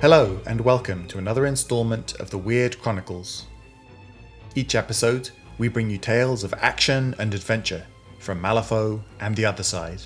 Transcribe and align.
Hello, 0.00 0.40
and 0.46 0.60
welcome 0.60 1.08
to 1.08 1.18
another 1.18 1.44
installment 1.44 2.14
of 2.20 2.30
the 2.30 2.38
Weird 2.38 2.80
Chronicles. 2.80 3.46
Each 4.54 4.76
episode, 4.76 5.30
we 5.58 5.66
bring 5.66 5.90
you 5.90 5.98
tales 5.98 6.44
of 6.44 6.54
action 6.54 7.16
and 7.18 7.34
adventure 7.34 7.84
from 8.20 8.40
Malifaux 8.40 9.02
and 9.18 9.34
the 9.34 9.44
other 9.44 9.64
side. 9.64 10.02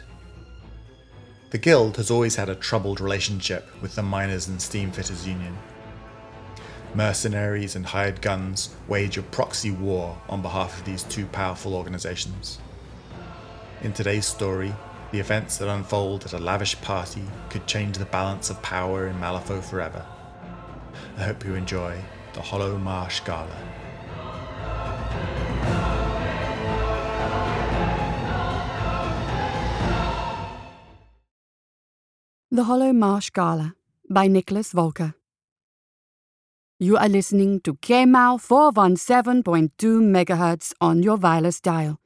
The 1.50 1.58
Guild 1.58 1.98
has 1.98 2.10
always 2.10 2.36
had 2.36 2.48
a 2.48 2.54
troubled 2.54 3.02
relationship 3.02 3.68
with 3.82 3.94
the 3.94 4.02
Miners 4.02 4.48
and 4.48 4.58
Steamfitters 4.58 5.26
Union. 5.26 5.58
Mercenaries 6.94 7.76
and 7.76 7.84
hired 7.84 8.22
guns 8.22 8.74
wage 8.88 9.18
a 9.18 9.22
proxy 9.22 9.72
war 9.72 10.18
on 10.26 10.40
behalf 10.40 10.78
of 10.78 10.86
these 10.86 11.02
two 11.02 11.26
powerful 11.26 11.74
organizations. 11.74 12.60
In 13.82 13.92
today's 13.92 14.24
story, 14.24 14.72
the 15.12 15.20
events 15.20 15.58
that 15.58 15.68
unfold 15.68 16.24
at 16.24 16.32
a 16.32 16.38
lavish 16.38 16.80
party 16.80 17.22
could 17.50 17.66
change 17.66 17.98
the 17.98 18.06
balance 18.06 18.48
of 18.48 18.60
power 18.62 19.06
in 19.06 19.14
Malifaux 19.20 19.62
forever. 19.62 20.04
I 21.18 21.24
hope 21.24 21.44
you 21.44 21.54
enjoy 21.54 22.02
the 22.32 22.40
Hollow 22.40 22.78
Marsh 22.78 23.20
Gala. 23.20 23.58
The 32.50 32.64
Hollow 32.64 32.94
Marsh 32.94 33.30
Gala 33.30 33.74
by 34.08 34.28
Nicholas 34.28 34.72
Volker. 34.72 35.14
You 36.78 36.96
are 36.96 37.08
listening 37.08 37.60
to 37.60 37.74
KMAU 37.74 38.40
417.2 38.40 39.72
MHz 39.78 40.72
on 40.80 41.02
your 41.02 41.16
wireless 41.16 41.60
dial. 41.60 42.00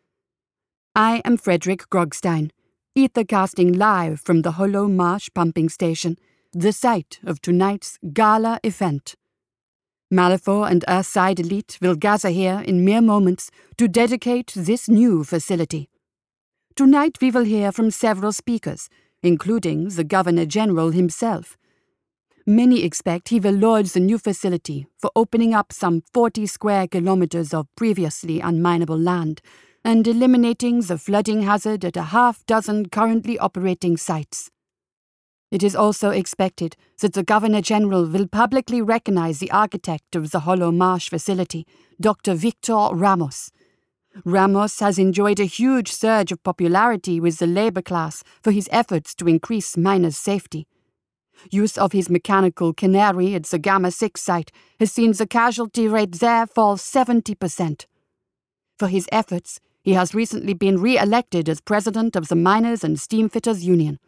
I 0.94 1.22
am 1.24 1.36
Frederick 1.36 1.88
Grogstein, 1.88 2.50
ethercasting 2.96 3.76
live 3.76 4.20
from 4.20 4.40
the 4.40 4.52
Hollow 4.52 4.88
Marsh 4.88 5.28
pumping 5.34 5.68
station, 5.68 6.16
the 6.52 6.72
site 6.72 7.20
of 7.26 7.42
tonight's 7.42 7.98
gala 8.14 8.58
event. 8.64 9.14
Malifaux 10.10 10.70
and 10.70 10.82
Earthside 10.88 11.38
elite 11.38 11.78
will 11.82 11.94
gather 11.94 12.30
here 12.30 12.62
in 12.64 12.86
mere 12.86 13.02
moments 13.02 13.50
to 13.76 13.86
dedicate 13.86 14.52
this 14.56 14.88
new 14.88 15.24
facility. 15.24 15.90
Tonight 16.74 17.18
we 17.20 17.30
will 17.30 17.44
hear 17.44 17.70
from 17.70 17.90
several 17.90 18.32
speakers, 18.32 18.88
including 19.22 19.90
the 19.90 20.04
Governor 20.04 20.46
General 20.46 20.90
himself. 20.90 21.58
Many 22.46 22.82
expect 22.82 23.28
he 23.28 23.40
will 23.40 23.56
launch 23.56 23.92
the 23.92 24.00
new 24.00 24.18
facility 24.18 24.86
for 24.96 25.10
opening 25.14 25.52
up 25.52 25.70
some 25.70 26.02
40 26.14 26.46
square 26.46 26.86
kilometers 26.86 27.52
of 27.52 27.66
previously 27.76 28.40
unminable 28.40 29.02
land 29.02 29.42
and 29.86 30.08
eliminating 30.08 30.80
the 30.80 30.98
flooding 30.98 31.42
hazard 31.42 31.84
at 31.84 31.96
a 31.96 32.02
half 32.02 32.44
dozen 32.46 32.88
currently 32.88 33.38
operating 33.38 33.96
sites. 33.96 34.50
It 35.52 35.62
is 35.62 35.76
also 35.76 36.10
expected 36.10 36.74
that 37.00 37.12
the 37.12 37.22
Governor 37.22 37.60
General 37.60 38.04
will 38.04 38.26
publicly 38.26 38.82
recognize 38.82 39.38
the 39.38 39.52
architect 39.52 40.16
of 40.16 40.32
the 40.32 40.40
Hollow 40.40 40.72
Marsh 40.72 41.08
facility, 41.08 41.68
Dr. 42.00 42.34
Victor 42.34 42.88
Ramos. 42.94 43.52
Ramos 44.24 44.80
has 44.80 44.98
enjoyed 44.98 45.38
a 45.38 45.44
huge 45.44 45.92
surge 45.92 46.32
of 46.32 46.42
popularity 46.42 47.20
with 47.20 47.38
the 47.38 47.46
labor 47.46 47.80
class 47.80 48.24
for 48.42 48.50
his 48.50 48.68
efforts 48.72 49.14
to 49.14 49.28
increase 49.28 49.76
miners' 49.76 50.16
safety. 50.16 50.66
Use 51.52 51.78
of 51.78 51.92
his 51.92 52.10
mechanical 52.10 52.74
canary 52.74 53.36
at 53.36 53.44
the 53.44 53.58
Gamma 53.60 53.92
6 53.92 54.20
site 54.20 54.50
has 54.80 54.90
seen 54.90 55.12
the 55.12 55.28
casualty 55.28 55.86
rate 55.86 56.18
there 56.18 56.44
fall 56.44 56.76
70%. 56.76 57.86
For 58.80 58.88
his 58.88 59.08
efforts, 59.12 59.60
he 59.86 59.92
has 59.92 60.16
recently 60.16 60.52
been 60.52 60.80
re 60.80 60.98
elected 60.98 61.48
as 61.48 61.60
president 61.60 62.16
of 62.16 62.26
the 62.26 62.34
Miners 62.34 62.82
and 62.82 62.96
Steamfitters 62.96 63.62
Union, 63.62 64.00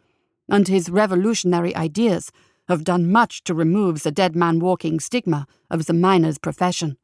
and 0.49 0.67
his 0.67 0.89
revolutionary 0.89 1.73
ideas 1.73 2.33
have 2.67 2.83
done 2.83 3.09
much 3.09 3.45
to 3.45 3.53
remove 3.53 4.03
the 4.03 4.11
dead 4.11 4.35
man 4.35 4.59
walking 4.59 4.99
stigma 4.99 5.47
of 5.69 5.85
the 5.85 5.93
miner's 5.93 6.37
profession. 6.37 6.97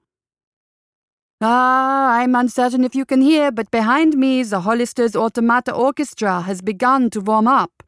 Ah, 1.40 2.18
I'm 2.18 2.35
uncertain 2.35 2.84
if 2.84 2.94
you 2.94 3.06
can 3.06 3.22
hear, 3.22 3.50
but 3.50 3.72
behind 3.72 4.16
me 4.16 4.44
the 4.44 4.59
Hollister's 4.59 5.16
Automata 5.16 5.74
Orchestra 5.74 6.41
has 6.41 6.59
begun 6.59 7.09
to 7.12 7.22
warm 7.22 7.47
up. 7.47 7.81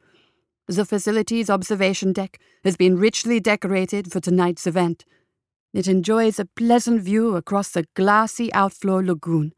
The 0.68 0.86
facility's 0.86 1.50
observation 1.50 2.14
deck 2.14 2.40
has 2.64 2.78
been 2.78 2.96
richly 2.96 3.40
decorated 3.40 4.10
for 4.10 4.20
tonight's 4.20 4.66
event. 4.66 5.04
It 5.74 5.86
enjoys 5.86 6.38
a 6.38 6.46
pleasant 6.46 7.02
view 7.02 7.36
across 7.36 7.72
the 7.72 7.84
glassy 7.94 8.50
outflow 8.54 9.00
lagoon 9.00 9.52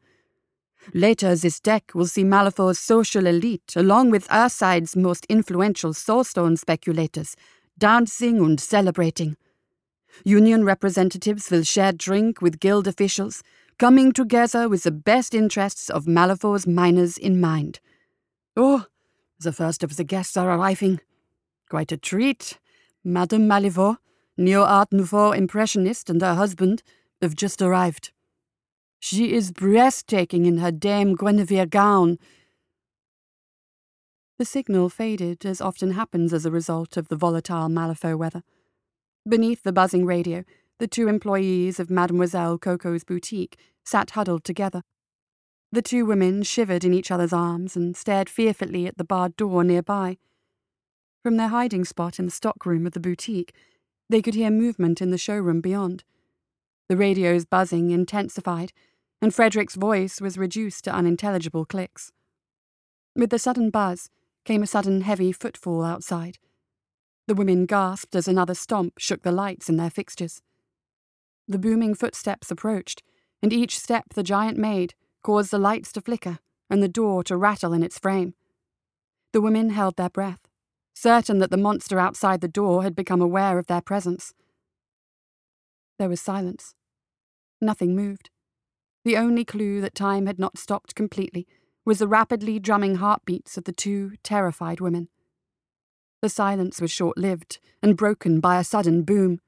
Later, 0.93 1.35
this 1.35 1.59
deck 1.59 1.91
will 1.93 2.07
see 2.07 2.23
Malifaux's 2.23 2.79
social 2.79 3.27
elite, 3.27 3.73
along 3.75 4.11
with 4.11 4.27
Earthside's 4.31 4.95
most 4.95 5.25
influential 5.29 5.93
soulstone 5.93 6.57
speculators, 6.57 7.35
dancing 7.77 8.39
and 8.39 8.59
celebrating. 8.59 9.37
Union 10.23 10.65
representatives 10.65 11.49
will 11.49 11.63
share 11.63 11.91
drink 11.91 12.41
with 12.41 12.59
guild 12.59 12.87
officials, 12.87 13.43
coming 13.77 14.11
together 14.11 14.67
with 14.67 14.83
the 14.83 14.91
best 14.91 15.33
interests 15.33 15.89
of 15.89 16.05
Malifaux's 16.05 16.67
miners 16.67 17.17
in 17.17 17.39
mind. 17.39 17.79
Oh, 18.55 18.85
the 19.39 19.53
first 19.53 19.83
of 19.83 19.95
the 19.95 20.03
guests 20.03 20.35
are 20.37 20.51
arriving. 20.51 20.99
Quite 21.69 21.91
a 21.91 21.97
treat. 21.97 22.59
Madame 23.03 23.47
Malivaux, 23.47 23.97
Neo 24.37 24.63
Art 24.63 24.91
Nouveau 24.91 25.31
impressionist, 25.31 26.09
and 26.09 26.21
her 26.21 26.35
husband 26.35 26.83
have 27.21 27.35
just 27.35 27.61
arrived. 27.61 28.11
She 29.03 29.33
is 29.33 29.51
breathtaking 29.51 30.45
in 30.45 30.59
her 30.59 30.71
Dame 30.71 31.15
Guinevere 31.15 31.65
gown. 31.65 32.19
The 34.37 34.45
signal 34.45 34.89
faded, 34.89 35.43
as 35.43 35.59
often 35.59 35.93
happens 35.93 36.33
as 36.33 36.45
a 36.45 36.51
result 36.51 36.97
of 36.97 37.07
the 37.07 37.15
volatile 37.15 37.67
Malifaux 37.67 38.15
weather. 38.15 38.43
Beneath 39.27 39.63
the 39.63 39.73
buzzing 39.73 40.05
radio, 40.05 40.43
the 40.77 40.87
two 40.87 41.07
employees 41.07 41.79
of 41.79 41.89
Mademoiselle 41.89 42.59
Coco's 42.59 43.03
boutique 43.03 43.57
sat 43.83 44.11
huddled 44.11 44.43
together. 44.43 44.83
The 45.71 45.81
two 45.81 46.05
women 46.05 46.43
shivered 46.43 46.83
in 46.83 46.93
each 46.93 47.09
other's 47.09 47.33
arms 47.33 47.75
and 47.75 47.97
stared 47.97 48.29
fearfully 48.29 48.85
at 48.85 48.99
the 48.99 49.03
barred 49.03 49.35
door 49.35 49.63
nearby. 49.63 50.17
From 51.23 51.37
their 51.37 51.47
hiding 51.47 51.85
spot 51.85 52.19
in 52.19 52.25
the 52.25 52.31
stockroom 52.31 52.85
of 52.85 52.93
the 52.93 52.99
boutique, 52.99 53.55
they 54.11 54.21
could 54.21 54.35
hear 54.35 54.51
movement 54.51 55.01
in 55.01 55.09
the 55.09 55.17
showroom 55.17 55.59
beyond. 55.59 56.03
The 56.87 56.97
radio's 56.97 57.45
buzzing 57.45 57.89
intensified, 57.89 58.73
and 59.21 59.33
Frederick's 59.33 59.75
voice 59.75 60.19
was 60.19 60.37
reduced 60.37 60.83
to 60.85 60.93
unintelligible 60.93 61.65
clicks. 61.65 62.11
With 63.15 63.29
the 63.29 63.39
sudden 63.39 63.69
buzz 63.69 64.09
came 64.45 64.63
a 64.63 64.67
sudden 64.67 65.01
heavy 65.01 65.31
footfall 65.31 65.83
outside. 65.83 66.39
The 67.27 67.35
women 67.35 67.65
gasped 67.65 68.15
as 68.15 68.27
another 68.27 68.55
stomp 68.55 68.93
shook 68.97 69.21
the 69.21 69.31
lights 69.31 69.69
in 69.69 69.77
their 69.77 69.89
fixtures. 69.89 70.41
The 71.47 71.59
booming 71.59 71.93
footsteps 71.93 72.49
approached, 72.49 73.03
and 73.43 73.53
each 73.53 73.77
step 73.77 74.05
the 74.15 74.23
giant 74.23 74.57
made 74.57 74.95
caused 75.21 75.51
the 75.51 75.59
lights 75.59 75.91
to 75.93 76.01
flicker 76.01 76.39
and 76.69 76.81
the 76.81 76.87
door 76.87 77.23
to 77.25 77.37
rattle 77.37 77.73
in 77.73 77.83
its 77.83 77.99
frame. 77.99 78.33
The 79.33 79.41
women 79.41 79.69
held 79.69 79.97
their 79.97 80.09
breath, 80.09 80.47
certain 80.93 81.39
that 81.39 81.51
the 81.51 81.57
monster 81.57 81.99
outside 81.99 82.41
the 82.41 82.47
door 82.47 82.83
had 82.83 82.95
become 82.95 83.21
aware 83.21 83.59
of 83.59 83.67
their 83.67 83.81
presence. 83.81 84.33
There 85.99 86.09
was 86.09 86.21
silence. 86.21 86.73
Nothing 87.61 87.95
moved. 87.95 88.29
The 89.03 89.17
only 89.17 89.43
clue 89.43 89.81
that 89.81 89.95
time 89.95 90.27
had 90.27 90.37
not 90.37 90.57
stopped 90.57 90.95
completely 90.95 91.47
was 91.85 91.99
the 91.99 92.07
rapidly 92.07 92.59
drumming 92.59 92.95
heartbeats 92.95 93.57
of 93.57 93.63
the 93.63 93.71
two 93.71 94.13
terrified 94.23 94.79
women. 94.79 95.09
The 96.21 96.29
silence 96.29 96.79
was 96.79 96.91
short 96.91 97.17
lived 97.17 97.59
and 97.81 97.97
broken 97.97 98.39
by 98.39 98.59
a 98.59 98.63
sudden 98.63 99.01
boom. 99.01 99.41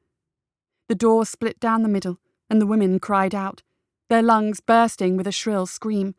The 0.89 0.95
door 0.95 1.25
split 1.25 1.59
down 1.59 1.83
the 1.83 1.89
middle, 1.89 2.19
and 2.49 2.59
the 2.59 2.65
women 2.65 2.99
cried 2.99 3.35
out, 3.35 3.61
their 4.09 4.23
lungs 4.23 4.59
bursting 4.59 5.15
with 5.15 5.27
a 5.27 5.31
shrill 5.31 5.67
scream. 5.67 6.15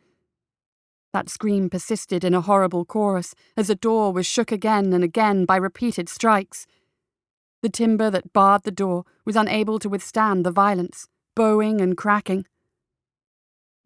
That 1.13 1.29
scream 1.29 1.69
persisted 1.69 2.25
in 2.25 2.35
a 2.35 2.41
horrible 2.41 2.85
chorus 2.85 3.35
as 3.57 3.67
the 3.67 3.75
door 3.75 4.13
was 4.13 4.27
shook 4.27 4.53
again 4.53 4.93
and 4.93 5.03
again 5.03 5.45
by 5.45 5.57
repeated 5.57 6.09
strikes. 6.09 6.67
The 7.63 7.69
timber 7.69 8.11
that 8.11 8.33
barred 8.33 8.63
the 8.63 8.71
door 8.71 9.05
was 9.25 9.37
unable 9.37 9.79
to 9.81 9.89
withstand 9.89 10.47
the 10.47 10.51
violence, 10.51 11.09
bowing 11.35 11.81
and 11.81 11.97
cracking. 11.97 12.47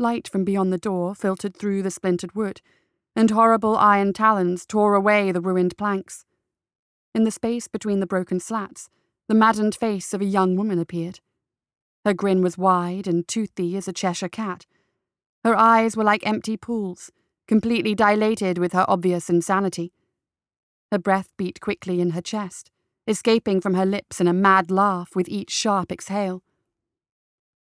Light 0.00 0.29
from 0.29 0.45
beyond 0.45 0.73
the 0.73 0.79
door 0.79 1.15
filtered 1.15 1.56
through 1.56 1.83
the 1.83 1.91
splintered 1.91 2.37
wood, 2.37 2.61
and 3.17 3.31
horrible 3.31 3.77
iron 3.77 4.12
talons 4.12 4.65
tore 4.65 4.95
away 4.95 5.33
the 5.33 5.41
ruined 5.41 5.77
planks. 5.77 6.25
In 7.17 7.25
the 7.25 7.33
space 7.33 7.67
between 7.67 7.99
the 7.99 8.06
broken 8.06 8.39
slats, 8.39 8.89
the 9.27 9.35
maddened 9.35 9.75
face 9.75 10.15
of 10.15 10.21
a 10.21 10.25
young 10.27 10.55
woman 10.55 10.79
appeared. 10.79 11.19
Her 12.05 12.15
grin 12.15 12.43
was 12.43 12.56
wide 12.56 13.09
and 13.09 13.27
toothy 13.27 13.77
as 13.77 13.89
a 13.89 13.93
Cheshire 13.93 14.29
cat. 14.29 14.67
Her 15.45 15.56
eyes 15.56 15.97
were 15.97 16.05
like 16.05 16.25
empty 16.25 16.56
pools, 16.56 17.11
completely 17.49 17.97
dilated 17.97 18.56
with 18.59 18.73
her 18.75 18.85
obvious 18.89 19.29
insanity. 19.29 19.93
Her 20.93 20.99
breath 20.99 21.33
beat 21.37 21.61
quickly 21.61 22.00
in 22.00 22.11
her 22.11 22.23
chest, 22.23 22.71
escaping 23.09 23.61
from 23.61 23.75
her 23.75 23.85
lips 23.85 24.21
in 24.21 24.29
a 24.29 24.33
mad 24.33 24.71
laugh 24.71 25.17
with 25.17 25.29
each 25.29 25.50
sharp 25.50 25.91
exhale. 25.91 26.45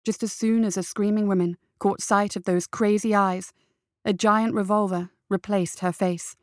Just 0.04 0.22
as 0.22 0.34
soon 0.34 0.66
as 0.66 0.76
the 0.76 0.84
screaming 0.84 1.28
women 1.28 1.58
caught 1.80 2.02
sight 2.02 2.36
of 2.36 2.44
those 2.44 2.68
crazy 2.68 3.14
eyes, 3.14 3.54
a 4.04 4.14
giant 4.14 4.54
revolver 4.54 5.10
replaced 5.30 5.80
her 5.80 5.92
face. 5.92 6.36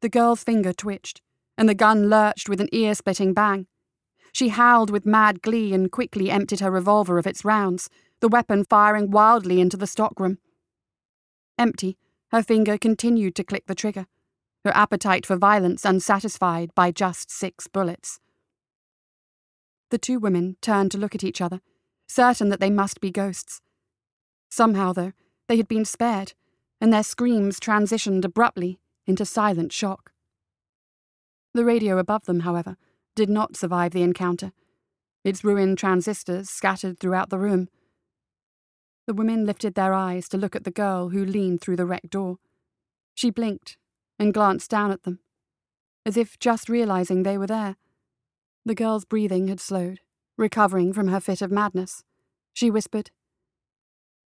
The 0.00 0.08
girl's 0.08 0.44
finger 0.44 0.72
twitched, 0.72 1.20
and 1.56 1.68
the 1.68 1.74
gun 1.74 2.08
lurched 2.08 2.48
with 2.48 2.60
an 2.60 2.68
ear 2.72 2.94
splitting 2.94 3.34
bang. 3.34 3.66
She 4.32 4.48
howled 4.48 4.90
with 4.90 5.06
mad 5.06 5.42
glee 5.42 5.72
and 5.72 5.90
quickly 5.90 6.30
emptied 6.30 6.60
her 6.60 6.70
revolver 6.70 7.18
of 7.18 7.26
its 7.26 7.44
rounds, 7.44 7.88
the 8.20 8.28
weapon 8.28 8.64
firing 8.64 9.10
wildly 9.10 9.60
into 9.60 9.76
the 9.76 9.86
stockroom. 9.86 10.38
Empty, 11.56 11.96
her 12.30 12.42
finger 12.42 12.78
continued 12.78 13.34
to 13.36 13.44
click 13.44 13.66
the 13.66 13.74
trigger, 13.74 14.06
her 14.64 14.76
appetite 14.76 15.26
for 15.26 15.36
violence 15.36 15.84
unsatisfied 15.84 16.74
by 16.74 16.90
just 16.90 17.30
six 17.30 17.66
bullets. 17.66 18.20
The 19.90 19.98
two 19.98 20.18
women 20.18 20.56
turned 20.60 20.92
to 20.92 20.98
look 20.98 21.14
at 21.14 21.24
each 21.24 21.40
other, 21.40 21.60
certain 22.06 22.50
that 22.50 22.60
they 22.60 22.70
must 22.70 23.00
be 23.00 23.10
ghosts. 23.10 23.60
Somehow, 24.48 24.92
though, 24.92 25.12
they 25.48 25.56
had 25.56 25.68
been 25.68 25.84
spared, 25.84 26.32
and 26.80 26.92
their 26.92 27.02
screams 27.02 27.58
transitioned 27.58 28.24
abruptly 28.24 28.78
into 29.06 29.24
silent 29.24 29.72
shock. 29.72 30.12
The 31.54 31.64
radio 31.64 31.98
above 31.98 32.26
them, 32.26 32.40
however, 32.40 32.76
did 33.14 33.28
not 33.28 33.56
survive 33.56 33.92
the 33.92 34.02
encounter, 34.02 34.52
its 35.24 35.42
ruined 35.42 35.78
transistors 35.78 36.48
scattered 36.48 37.00
throughout 37.00 37.30
the 37.30 37.38
room. 37.38 37.68
The 39.06 39.14
women 39.14 39.44
lifted 39.46 39.74
their 39.74 39.94
eyes 39.94 40.28
to 40.28 40.38
look 40.38 40.54
at 40.54 40.64
the 40.64 40.70
girl 40.70 41.08
who 41.08 41.24
leaned 41.24 41.60
through 41.60 41.76
the 41.76 41.86
wrecked 41.86 42.10
door. 42.10 42.36
She 43.14 43.30
blinked 43.30 43.76
and 44.18 44.34
glanced 44.34 44.70
down 44.70 44.90
at 44.90 45.02
them, 45.04 45.20
as 46.04 46.16
if 46.16 46.38
just 46.38 46.68
realizing 46.68 47.22
they 47.22 47.38
were 47.38 47.46
there. 47.46 47.76
The 48.64 48.74
girl's 48.74 49.04
breathing 49.04 49.48
had 49.48 49.60
slowed, 49.60 50.00
recovering 50.36 50.92
from 50.92 51.08
her 51.08 51.20
fit 51.20 51.42
of 51.42 51.50
madness. 51.50 52.04
She 52.52 52.70
whispered, 52.70 53.10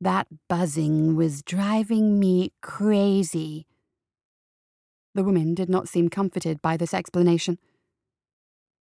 That 0.01 0.27
buzzing 0.49 1.17
was 1.17 1.43
driving 1.43 2.19
me 2.19 2.53
crazy. 2.61 3.67
The 5.15 5.25
woman 5.25 5.55
did 5.55 5.71
not 5.71 5.89
seem 5.89 6.09
comforted 6.09 6.61
by 6.61 6.77
this 6.77 6.93
explanation. 6.93 7.59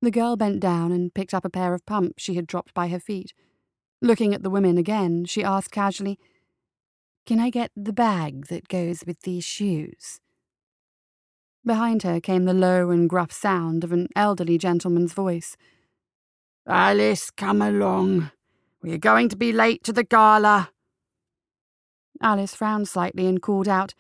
The 0.00 0.10
girl 0.10 0.36
bent 0.36 0.58
down 0.58 0.90
and 0.90 1.14
picked 1.14 1.34
up 1.34 1.44
a 1.44 1.50
pair 1.50 1.74
of 1.74 1.86
pumps 1.86 2.22
she 2.22 2.34
had 2.34 2.46
dropped 2.46 2.74
by 2.74 2.88
her 2.88 2.98
feet. 2.98 3.34
Looking 4.00 4.34
at 4.34 4.42
the 4.42 4.50
women 4.50 4.78
again, 4.78 5.26
she 5.26 5.44
asked 5.44 5.70
casually, 5.70 6.18
Can 7.24 7.38
I 7.38 7.50
get 7.50 7.70
the 7.76 7.92
bag 7.92 8.46
that 8.46 8.66
goes 8.66 9.04
with 9.06 9.20
these 9.20 9.44
shoes? 9.44 10.18
Behind 11.64 12.02
her 12.02 12.20
came 12.20 12.44
the 12.44 12.54
low 12.54 12.90
and 12.90 13.08
gruff 13.08 13.30
sound 13.30 13.84
of 13.84 13.92
an 13.92 14.08
elderly 14.16 14.58
gentleman's 14.58 15.12
voice. 15.12 15.56
Alice, 16.66 17.30
come 17.30 17.62
along. 17.62 18.32
We 18.82 18.92
are 18.92 18.98
going 18.98 19.28
to 19.28 19.36
be 19.36 19.52
late 19.52 19.84
to 19.84 19.92
the 19.92 20.02
gala. 20.02 20.71
Alice 22.22 22.54
frowned 22.54 22.88
slightly 22.88 23.26
and 23.26 23.42
called 23.42 23.68
out, 23.68 23.94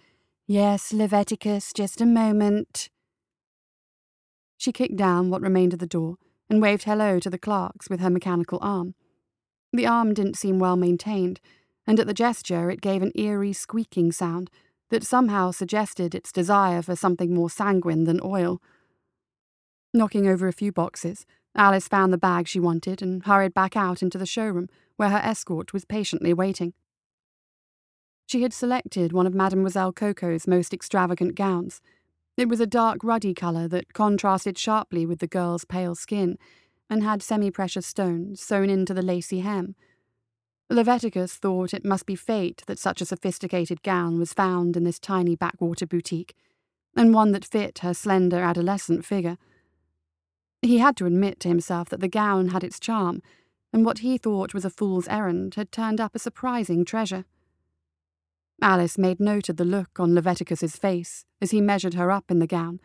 Yes, 0.46 0.92
Leviticus, 0.92 1.72
just 1.72 2.00
a 2.00 2.06
moment. 2.06 2.88
She 4.56 4.70
kicked 4.70 4.96
down 4.96 5.28
what 5.28 5.42
remained 5.42 5.72
of 5.72 5.80
the 5.80 5.86
door 5.86 6.16
and 6.48 6.62
waved 6.62 6.84
hello 6.84 7.18
to 7.18 7.30
the 7.30 7.38
clerks 7.38 7.90
with 7.90 8.00
her 8.00 8.10
mechanical 8.10 8.58
arm. 8.62 8.94
The 9.72 9.86
arm 9.86 10.14
didn't 10.14 10.36
seem 10.36 10.58
well 10.58 10.76
maintained, 10.76 11.40
and 11.86 11.98
at 11.98 12.06
the 12.06 12.14
gesture 12.14 12.70
it 12.70 12.80
gave 12.80 13.02
an 13.02 13.12
eerie 13.16 13.52
squeaking 13.52 14.12
sound 14.12 14.50
that 14.90 15.02
somehow 15.02 15.50
suggested 15.50 16.14
its 16.14 16.30
desire 16.30 16.82
for 16.82 16.94
something 16.94 17.34
more 17.34 17.50
sanguine 17.50 18.04
than 18.04 18.20
oil. 18.22 18.60
Knocking 19.92 20.28
over 20.28 20.46
a 20.46 20.52
few 20.52 20.70
boxes, 20.70 21.26
Alice 21.56 21.88
found 21.88 22.12
the 22.12 22.18
bag 22.18 22.46
she 22.46 22.60
wanted 22.60 23.02
and 23.02 23.24
hurried 23.24 23.54
back 23.54 23.76
out 23.76 24.02
into 24.02 24.18
the 24.18 24.26
showroom 24.26 24.68
where 24.96 25.10
her 25.10 25.18
escort 25.24 25.72
was 25.72 25.84
patiently 25.84 26.32
waiting. 26.32 26.74
She 28.32 28.40
had 28.40 28.54
selected 28.54 29.12
one 29.12 29.26
of 29.26 29.34
Mademoiselle 29.34 29.92
Coco's 29.92 30.46
most 30.46 30.72
extravagant 30.72 31.34
gowns. 31.34 31.82
It 32.38 32.48
was 32.48 32.60
a 32.60 32.66
dark 32.66 33.04
ruddy 33.04 33.34
colour 33.34 33.68
that 33.68 33.92
contrasted 33.92 34.56
sharply 34.56 35.04
with 35.04 35.18
the 35.18 35.26
girl's 35.26 35.66
pale 35.66 35.94
skin 35.94 36.38
and 36.88 37.02
had 37.02 37.22
semi 37.22 37.50
precious 37.50 37.86
stones 37.86 38.40
sewn 38.40 38.70
into 38.70 38.94
the 38.94 39.02
lacy 39.02 39.40
hem. 39.40 39.74
Leviticus 40.70 41.34
thought 41.34 41.74
it 41.74 41.84
must 41.84 42.06
be 42.06 42.16
fate 42.16 42.62
that 42.66 42.78
such 42.78 43.02
a 43.02 43.04
sophisticated 43.04 43.82
gown 43.82 44.18
was 44.18 44.32
found 44.32 44.78
in 44.78 44.84
this 44.84 44.98
tiny 44.98 45.36
backwater 45.36 45.86
boutique, 45.86 46.34
and 46.96 47.12
one 47.12 47.32
that 47.32 47.44
fit 47.44 47.80
her 47.80 47.92
slender 47.92 48.40
adolescent 48.40 49.04
figure. 49.04 49.36
He 50.62 50.78
had 50.78 50.96
to 50.96 51.04
admit 51.04 51.38
to 51.40 51.48
himself 51.48 51.90
that 51.90 52.00
the 52.00 52.08
gown 52.08 52.48
had 52.48 52.64
its 52.64 52.80
charm, 52.80 53.20
and 53.74 53.84
what 53.84 53.98
he 53.98 54.16
thought 54.16 54.54
was 54.54 54.64
a 54.64 54.70
fool's 54.70 55.06
errand 55.08 55.56
had 55.56 55.70
turned 55.70 56.00
up 56.00 56.14
a 56.14 56.18
surprising 56.18 56.86
treasure. 56.86 57.26
Alice 58.62 58.96
made 58.96 59.18
note 59.18 59.48
of 59.48 59.56
the 59.56 59.64
look 59.64 59.98
on 59.98 60.14
Leviticus's 60.14 60.76
face 60.76 61.24
as 61.40 61.50
he 61.50 61.60
measured 61.60 61.94
her 61.94 62.12
up 62.12 62.30
in 62.30 62.38
the 62.38 62.46
gown, 62.46 62.78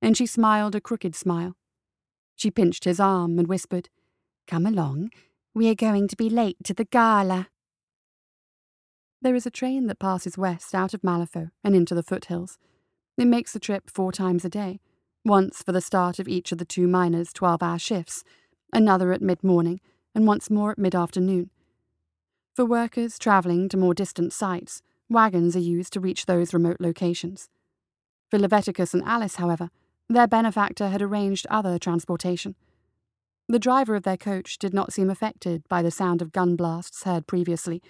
and 0.00 0.16
she 0.16 0.24
smiled 0.24 0.74
a 0.74 0.80
crooked 0.80 1.14
smile. 1.14 1.56
She 2.36 2.50
pinched 2.50 2.84
his 2.84 2.98
arm 2.98 3.38
and 3.38 3.46
whispered, 3.46 3.90
Come 4.46 4.64
along, 4.64 5.10
we 5.52 5.68
are 5.68 5.74
going 5.74 6.08
to 6.08 6.16
be 6.16 6.30
late 6.30 6.56
to 6.64 6.72
the 6.72 6.86
gala. 6.86 7.48
There 9.20 9.34
is 9.34 9.44
a 9.44 9.50
train 9.50 9.88
that 9.88 9.98
passes 9.98 10.38
west 10.38 10.74
out 10.74 10.94
of 10.94 11.02
Malifaux 11.02 11.50
and 11.62 11.76
into 11.76 11.94
the 11.94 12.02
foothills. 12.02 12.56
It 13.18 13.26
makes 13.26 13.52
the 13.52 13.60
trip 13.60 13.90
four 13.90 14.12
times 14.12 14.46
a 14.46 14.48
day, 14.48 14.80
once 15.22 15.62
for 15.62 15.72
the 15.72 15.82
start 15.82 16.18
of 16.18 16.28
each 16.28 16.50
of 16.50 16.56
the 16.56 16.64
two 16.64 16.88
miners' 16.88 17.34
12 17.34 17.62
hour 17.62 17.78
shifts, 17.78 18.24
another 18.72 19.12
at 19.12 19.20
mid 19.20 19.44
morning, 19.44 19.82
and 20.14 20.26
once 20.26 20.48
more 20.48 20.70
at 20.70 20.78
mid 20.78 20.94
afternoon. 20.94 21.50
For 22.56 22.64
workers 22.64 23.18
travelling 23.18 23.68
to 23.68 23.76
more 23.76 23.92
distant 23.92 24.32
sites, 24.32 24.80
wagons 25.10 25.56
are 25.56 25.60
used 25.60 25.92
to 25.92 26.00
reach 26.00 26.26
those 26.26 26.54
remote 26.54 26.78
locations. 26.80 27.48
For 28.30 28.38
Leviticus 28.38 28.94
and 28.94 29.02
Alice, 29.04 29.36
however, 29.36 29.70
their 30.08 30.26
benefactor 30.26 30.88
had 30.88 31.02
arranged 31.02 31.46
other 31.50 31.78
transportation. 31.78 32.54
The 33.48 33.58
driver 33.58 33.96
of 33.96 34.04
their 34.04 34.16
coach 34.16 34.58
did 34.58 34.72
not 34.72 34.92
seem 34.92 35.10
affected 35.10 35.68
by 35.68 35.82
the 35.82 35.90
sound 35.90 36.22
of 36.22 36.32
gun 36.32 36.54
blasts 36.54 37.02
heard 37.02 37.26
previously, 37.26 37.82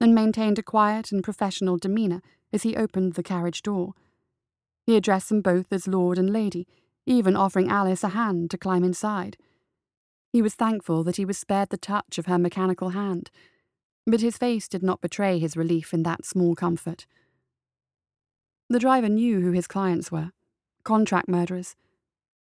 and 0.00 0.14
maintained 0.14 0.58
a 0.58 0.62
quiet 0.62 1.12
and 1.12 1.22
professional 1.22 1.76
demeanour 1.76 2.22
as 2.52 2.62
he 2.62 2.76
opened 2.76 3.14
the 3.14 3.22
carriage 3.22 3.62
door. 3.62 3.94
He 4.84 4.96
addressed 4.96 5.28
them 5.28 5.40
both 5.40 5.72
as 5.72 5.88
Lord 5.88 6.18
and 6.18 6.32
Lady, 6.32 6.66
even 7.06 7.36
offering 7.36 7.68
Alice 7.68 8.04
a 8.04 8.10
hand 8.10 8.50
to 8.50 8.58
climb 8.58 8.84
inside. 8.84 9.36
He 10.32 10.42
was 10.42 10.54
thankful 10.54 11.04
that 11.04 11.16
he 11.16 11.24
was 11.24 11.38
spared 11.38 11.70
the 11.70 11.76
touch 11.76 12.18
of 12.18 12.26
her 12.26 12.38
mechanical 12.38 12.90
hand, 12.90 13.30
but 14.06 14.20
his 14.20 14.36
face 14.36 14.68
did 14.68 14.82
not 14.82 15.00
betray 15.00 15.38
his 15.38 15.56
relief 15.56 15.92
in 15.94 16.02
that 16.02 16.24
small 16.24 16.54
comfort. 16.54 17.06
The 18.68 18.78
driver 18.78 19.08
knew 19.08 19.40
who 19.40 19.52
his 19.52 19.66
clients 19.66 20.10
were 20.10 20.30
contract 20.84 21.28
murderers 21.28 21.76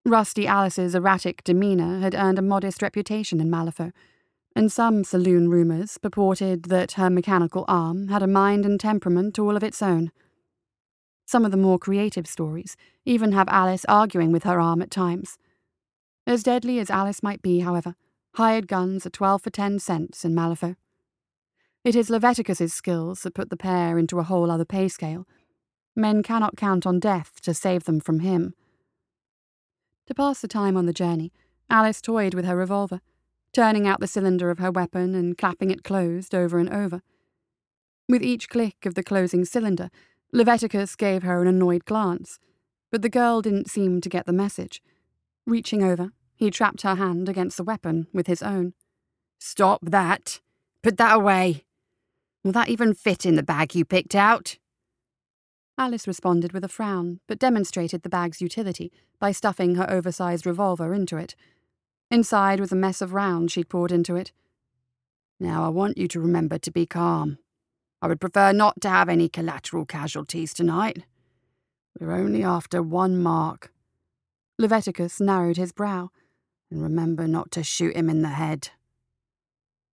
Rusty 0.08 0.46
Alice's 0.46 0.94
erratic 0.94 1.44
demeanour 1.44 2.00
had 2.00 2.14
earned 2.14 2.38
a 2.38 2.44
modest 2.44 2.84
reputation 2.84 3.42
in 3.42 3.50
Malifaux, 3.50 3.92
and 4.56 4.72
some 4.72 5.04
saloon 5.04 5.50
rumours 5.50 5.98
purported 5.98 6.66
that 6.66 6.92
her 6.92 7.10
mechanical 7.10 7.66
arm 7.68 8.10
had 8.10 8.22
a 8.22 8.28
mind 8.28 8.68
and 8.68 8.80
temperament 8.80 9.40
all 9.40 9.58
of 9.58 9.64
its 9.64 9.82
own. 9.82 10.12
Some 11.26 11.44
of 11.44 11.50
the 11.50 11.58
more 11.58 11.80
creative 11.80 12.28
stories 12.28 12.78
even 13.04 13.32
have 13.32 13.50
Alice 13.50 13.84
arguing 13.90 14.32
with 14.32 14.44
her 14.44 14.60
arm 14.60 14.84
at 14.84 14.92
times. 14.92 15.40
As 16.28 16.44
deadly 16.44 16.78
as 16.78 16.92
Alice 16.92 17.24
might 17.24 17.42
be, 17.42 17.62
however, 17.62 17.96
hired 18.36 18.68
guns 18.68 19.08
are 19.08 19.10
12 19.10 19.42
for 19.42 19.50
10 19.50 19.80
cents 19.80 20.24
in 20.24 20.36
Malifaux. 20.36 20.76
It 21.86 21.96
is 21.96 22.10
Leviticus's 22.10 22.74
skills 22.74 23.22
that 23.22 23.36
put 23.36 23.52
the 23.52 23.56
pair 23.56 24.00
into 24.00 24.18
a 24.18 24.24
whole 24.24 24.50
other 24.50 24.66
pay 24.66 24.88
scale. 24.88 25.28
Men 25.96 26.24
cannot 26.24 26.58
count 26.58 26.88
on 26.88 27.00
death 27.00 27.40
to 27.44 27.54
save 27.54 27.84
them 27.84 28.00
from 28.00 28.22
him. 28.22 28.56
To 30.08 30.16
pass 30.16 30.42
the 30.42 30.48
time 30.48 30.78
on 30.78 30.88
the 30.88 30.94
journey, 30.94 31.32
Alice 31.70 32.02
toyed 32.02 32.34
with 32.34 32.44
her 32.46 32.56
revolver, 32.56 33.02
turning 33.54 33.88
out 33.88 34.00
the 34.00 34.08
cylinder 34.08 34.50
of 34.50 34.58
her 34.58 34.72
weapon 34.72 35.14
and 35.14 35.38
clapping 35.38 35.70
it 35.70 35.84
closed 35.84 36.34
over 36.34 36.58
and 36.58 36.74
over. 36.74 37.04
With 38.10 38.24
each 38.24 38.50
click 38.50 38.88
of 38.88 38.96
the 38.96 39.04
closing 39.04 39.46
cylinder, 39.46 39.92
Leviticus 40.34 40.96
gave 40.96 41.22
her 41.22 41.44
an 41.44 41.48
annoyed 41.48 41.86
glance, 41.86 42.40
but 42.92 43.04
the 43.04 43.10
girl 43.10 43.44
didn't 43.44 43.70
seem 43.70 44.02
to 44.02 44.10
get 44.10 44.26
the 44.26 44.34
message. 44.34 44.82
Reaching 45.46 45.84
over, 45.84 46.14
he 46.36 46.50
trapped 46.50 46.82
her 46.82 46.96
hand 46.96 47.30
against 47.30 47.58
the 47.58 47.64
weapon 47.64 48.08
with 48.12 48.26
his 48.26 48.42
own. 48.42 48.74
Stop 49.38 49.82
that! 49.84 50.42
Put 50.82 50.98
that 50.98 51.16
away! 51.16 51.65
Will 52.46 52.52
that 52.52 52.70
even 52.70 52.94
fit 52.94 53.26
in 53.26 53.34
the 53.34 53.42
bag 53.42 53.74
you 53.74 53.84
picked 53.84 54.14
out? 54.14 54.60
Alice 55.80 56.06
responded 56.06 56.54
with 56.54 56.64
a 56.64 56.68
frown, 56.68 57.20
but 57.28 57.40
demonstrated 57.40 58.04
the 58.04 58.08
bag's 58.08 58.40
utility 58.40 58.92
by 59.20 59.32
stuffing 59.32 59.74
her 59.74 59.90
oversized 59.90 60.46
revolver 60.46 60.94
into 60.94 61.18
it. 61.18 61.36
Inside 62.12 62.60
was 62.60 62.72
a 62.72 62.76
mess 62.76 63.02
of 63.02 63.16
rounds 63.16 63.52
she'd 63.52 63.68
poured 63.68 63.92
into 63.92 64.16
it. 64.16 64.32
Now 65.40 65.66
I 65.66 65.70
want 65.70 65.98
you 65.98 66.08
to 66.08 66.20
remember 66.20 66.60
to 66.60 66.70
be 66.70 66.86
calm. 66.86 67.40
I 68.00 68.08
would 68.08 68.22
prefer 68.22 68.52
not 68.54 68.80
to 68.82 68.90
have 68.90 69.10
any 69.10 69.28
collateral 69.28 69.88
casualties 69.88 70.54
tonight. 70.54 71.04
We're 72.00 72.12
only 72.12 72.44
after 72.44 72.84
one 72.84 73.24
mark. 73.24 73.72
Leviticus 74.60 75.20
narrowed 75.20 75.58
his 75.58 75.72
brow. 75.72 76.12
And 76.70 76.84
remember 76.84 77.28
not 77.28 77.50
to 77.54 77.64
shoot 77.64 77.96
him 77.96 78.08
in 78.08 78.22
the 78.22 78.30
head. 78.30 78.70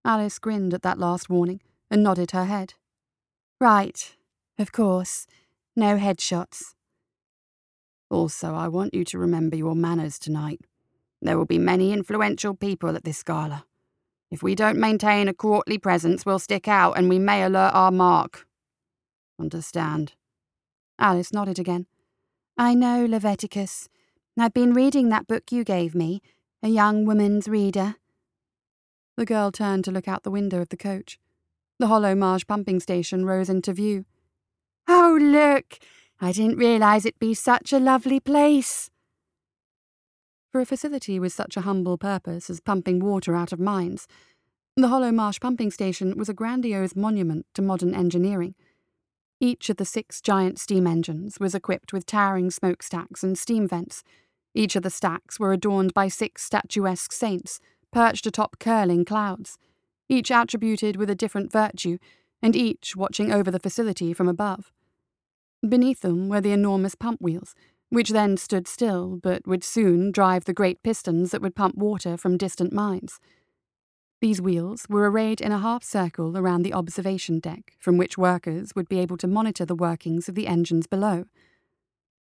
Alice 0.03 0.37
grinned 0.37 0.73
at 0.73 0.81
that 0.81 0.99
last 0.99 1.29
warning 1.29 1.61
and 1.91 2.01
nodded 2.01 2.31
her 2.31 2.45
head. 2.45 2.73
Right, 3.59 4.15
of 4.57 4.71
course. 4.71 5.27
No 5.75 5.97
headshots. 5.97 6.73
Also, 8.09 8.55
I 8.55 8.67
want 8.67 8.93
you 8.93 9.05
to 9.05 9.19
remember 9.19 9.55
your 9.55 9.75
manners 9.75 10.17
tonight. 10.17 10.61
There 11.21 11.37
will 11.37 11.45
be 11.45 11.59
many 11.59 11.93
influential 11.93 12.55
people 12.55 12.95
at 12.95 13.03
this 13.03 13.21
gala. 13.21 13.65
If 14.31 14.41
we 14.41 14.55
don't 14.55 14.79
maintain 14.79 15.27
a 15.27 15.33
courtly 15.33 15.77
presence, 15.77 16.25
we'll 16.25 16.39
stick 16.39 16.67
out 16.67 16.97
and 16.97 17.09
we 17.09 17.19
may 17.19 17.43
alert 17.43 17.73
our 17.73 17.91
mark. 17.91 18.47
Understand? 19.39 20.13
Alice 20.97 21.33
nodded 21.33 21.59
again. 21.59 21.85
I 22.57 22.73
know, 22.73 23.05
Leviticus. 23.05 23.89
I've 24.39 24.53
been 24.53 24.73
reading 24.73 25.09
that 25.09 25.27
book 25.27 25.51
you 25.51 25.63
gave 25.63 25.93
me, 25.93 26.21
A 26.63 26.69
Young 26.69 27.05
Woman's 27.05 27.47
Reader. 27.47 27.95
The 29.17 29.25
girl 29.25 29.51
turned 29.51 29.83
to 29.85 29.91
look 29.91 30.07
out 30.07 30.23
the 30.23 30.31
window 30.31 30.61
of 30.61 30.69
the 30.69 30.77
coach. 30.77 31.19
The 31.81 31.87
Hollow 31.87 32.13
Marsh 32.13 32.45
pumping 32.45 32.79
station 32.79 33.25
rose 33.25 33.49
into 33.49 33.73
view. 33.73 34.05
Oh, 34.87 35.17
look! 35.19 35.79
I 36.19 36.31
didn't 36.31 36.57
realize 36.57 37.07
it'd 37.07 37.17
be 37.17 37.33
such 37.33 37.73
a 37.73 37.79
lovely 37.79 38.19
place. 38.19 38.91
For 40.51 40.61
a 40.61 40.65
facility 40.67 41.19
with 41.19 41.33
such 41.33 41.57
a 41.57 41.61
humble 41.61 41.97
purpose 41.97 42.51
as 42.51 42.59
pumping 42.59 43.03
water 43.03 43.35
out 43.35 43.51
of 43.51 43.59
mines, 43.59 44.07
the 44.77 44.89
Hollow 44.89 45.11
Marsh 45.11 45.39
pumping 45.39 45.71
station 45.71 46.15
was 46.19 46.29
a 46.29 46.35
grandiose 46.35 46.95
monument 46.95 47.47
to 47.55 47.63
modern 47.63 47.95
engineering. 47.95 48.53
Each 49.39 49.67
of 49.71 49.77
the 49.77 49.83
six 49.83 50.21
giant 50.21 50.59
steam 50.59 50.85
engines 50.85 51.39
was 51.39 51.55
equipped 51.55 51.93
with 51.93 52.05
towering 52.05 52.51
smokestacks 52.51 53.23
and 53.23 53.35
steam 53.35 53.67
vents. 53.67 54.03
Each 54.53 54.75
of 54.75 54.83
the 54.83 54.91
stacks 54.91 55.39
were 55.39 55.51
adorned 55.51 55.95
by 55.95 56.09
six 56.09 56.43
statuesque 56.43 57.11
saints, 57.11 57.59
perched 57.91 58.27
atop 58.27 58.59
curling 58.59 59.03
clouds, 59.03 59.57
each 60.11 60.29
attributed 60.29 60.97
with 60.97 61.09
a 61.09 61.15
different 61.15 61.51
virtue, 61.51 61.97
and 62.41 62.55
each 62.55 62.95
watching 62.95 63.31
over 63.31 63.49
the 63.49 63.59
facility 63.59 64.13
from 64.13 64.27
above. 64.27 64.71
Beneath 65.67 66.01
them 66.01 66.27
were 66.27 66.41
the 66.41 66.51
enormous 66.51 66.95
pump 66.95 67.21
wheels, 67.21 67.55
which 67.89 68.09
then 68.09 68.35
stood 68.35 68.67
still 68.67 69.19
but 69.21 69.47
would 69.47 69.63
soon 69.63 70.11
drive 70.11 70.45
the 70.45 70.53
great 70.53 70.83
pistons 70.83 71.31
that 71.31 71.41
would 71.41 71.55
pump 71.55 71.75
water 71.75 72.17
from 72.17 72.37
distant 72.37 72.73
mines. 72.73 73.19
These 74.19 74.41
wheels 74.41 74.85
were 74.89 75.09
arrayed 75.09 75.39
in 75.39 75.51
a 75.51 75.59
half 75.59 75.83
circle 75.83 76.37
around 76.37 76.63
the 76.63 76.73
observation 76.73 77.39
deck, 77.39 77.73
from 77.79 77.97
which 77.97 78.17
workers 78.17 78.75
would 78.75 78.89
be 78.89 78.99
able 78.99 79.17
to 79.17 79.27
monitor 79.27 79.65
the 79.65 79.75
workings 79.75 80.27
of 80.27 80.35
the 80.35 80.47
engines 80.47 80.87
below. 80.87 81.25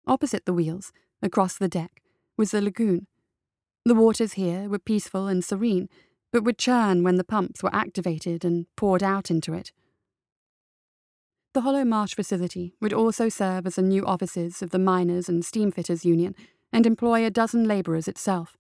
Opposite 0.07 0.45
the 0.45 0.53
wheels, 0.53 0.91
across 1.21 1.57
the 1.57 1.67
deck, 1.67 2.01
was 2.37 2.51
the 2.51 2.61
lagoon. 2.61 3.07
The 3.85 3.95
waters 3.95 4.33
here 4.33 4.69
were 4.69 4.79
peaceful 4.79 5.27
and 5.27 5.43
serene, 5.43 5.89
but 6.33 6.43
would 6.43 6.57
churn 6.57 7.03
when 7.03 7.15
the 7.17 7.23
pumps 7.23 7.61
were 7.61 7.73
activated 7.73 8.43
and 8.43 8.65
poured 8.75 9.03
out 9.03 9.29
into 9.29 9.53
it. 9.53 9.71
The 11.53 11.61
Hollow 11.61 11.85
Marsh 11.85 12.15
facility 12.15 12.73
would 12.81 12.91
also 12.91 13.29
serve 13.29 13.67
as 13.67 13.75
the 13.75 13.83
new 13.83 14.03
offices 14.03 14.63
of 14.63 14.71
the 14.71 14.79
Miners 14.79 15.29
and 15.29 15.43
Steamfitters 15.43 16.03
Union 16.03 16.35
and 16.73 16.87
employ 16.87 17.23
a 17.23 17.29
dozen 17.29 17.65
labourers 17.67 18.07
itself. 18.07 18.57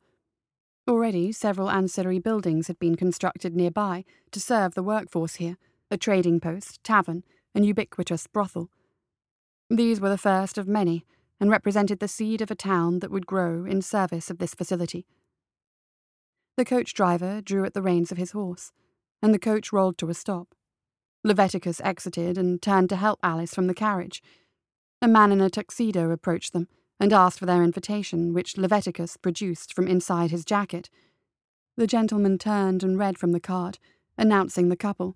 Already, 0.87 1.31
several 1.31 1.71
ancillary 1.71 2.19
buildings 2.19 2.67
had 2.67 2.77
been 2.77 2.95
constructed 2.95 3.55
nearby 3.55 4.05
to 4.31 4.39
serve 4.39 4.75
the 4.75 4.83
workforce 4.83 5.35
here 5.35 5.57
a 5.89 5.97
trading 5.97 6.39
post, 6.39 6.83
tavern, 6.83 7.23
and 7.55 7.65
ubiquitous 7.65 8.27
brothel. 8.27 8.69
These 9.69 9.99
were 9.99 10.09
the 10.09 10.17
first 10.17 10.57
of 10.57 10.67
many 10.67 11.05
and 11.39 11.49
represented 11.49 11.99
the 11.99 12.07
seed 12.07 12.41
of 12.41 12.51
a 12.51 12.55
town 12.55 12.99
that 12.99 13.11
would 13.11 13.27
grow 13.27 13.65
in 13.65 13.81
service 13.81 14.29
of 14.29 14.37
this 14.37 14.53
facility. 14.53 15.05
The 16.55 16.65
coach 16.65 16.93
driver 16.93 17.41
drew 17.41 17.65
at 17.65 17.73
the 17.73 17.81
reins 17.81 18.11
of 18.11 18.17
his 18.17 18.31
horse, 18.31 18.71
and 19.21 19.33
the 19.33 19.39
coach 19.39 19.73
rolled 19.73 19.97
to 19.97 20.09
a 20.09 20.13
stop. 20.13 20.53
Leviticus 21.23 21.81
exited 21.81 22.37
and 22.37 22.61
turned 22.61 22.89
to 22.89 22.95
help 22.95 23.19
Alice 23.23 23.53
from 23.55 23.67
the 23.67 23.73
carriage. 23.73 24.21
A 25.01 25.07
man 25.07 25.31
in 25.31 25.41
a 25.41 25.49
tuxedo 25.49 26.11
approached 26.11 26.53
them 26.53 26.67
and 26.99 27.11
asked 27.11 27.39
for 27.39 27.45
their 27.45 27.63
invitation, 27.63 28.33
which 28.33 28.57
Leviticus 28.57 29.17
produced 29.17 29.73
from 29.73 29.87
inside 29.87 30.31
his 30.31 30.45
jacket. 30.45 30.89
The 31.75 31.87
gentleman 31.87 32.37
turned 32.37 32.83
and 32.83 32.99
read 32.99 33.17
from 33.17 33.31
the 33.31 33.39
card, 33.39 33.79
announcing 34.17 34.69
the 34.69 34.75
couple. 34.75 35.15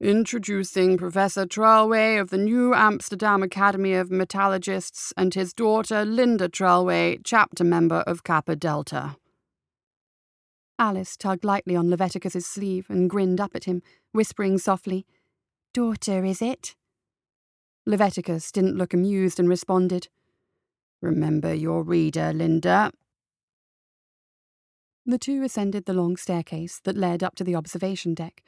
Introducing 0.00 0.98
Professor 0.98 1.46
Trelway 1.46 2.20
of 2.20 2.30
the 2.30 2.38
New 2.38 2.74
Amsterdam 2.74 3.42
Academy 3.42 3.94
of 3.94 4.10
Metallurgists 4.10 5.12
and 5.16 5.32
his 5.32 5.52
daughter 5.52 6.04
Linda 6.04 6.48
Trelway, 6.48 7.20
chapter 7.24 7.64
member 7.64 8.02
of 8.06 8.22
Kappa 8.22 8.56
Delta. 8.56 9.16
Alice 10.80 11.14
tugged 11.14 11.44
lightly 11.44 11.76
on 11.76 11.90
Leviticus's 11.90 12.46
sleeve 12.46 12.88
and 12.88 13.10
grinned 13.10 13.38
up 13.38 13.54
at 13.54 13.64
him, 13.64 13.82
whispering 14.12 14.56
softly, 14.56 15.04
Daughter, 15.74 16.24
is 16.24 16.40
it? 16.40 16.74
Leviticus 17.84 18.50
didn't 18.50 18.76
look 18.76 18.94
amused 18.94 19.38
and 19.38 19.46
responded, 19.46 20.08
Remember 21.02 21.52
your 21.52 21.82
reader, 21.82 22.32
Linda. 22.32 22.92
The 25.04 25.18
two 25.18 25.42
ascended 25.42 25.84
the 25.84 25.92
long 25.92 26.16
staircase 26.16 26.80
that 26.84 26.96
led 26.96 27.22
up 27.22 27.34
to 27.34 27.44
the 27.44 27.54
observation 27.54 28.14
deck. 28.14 28.42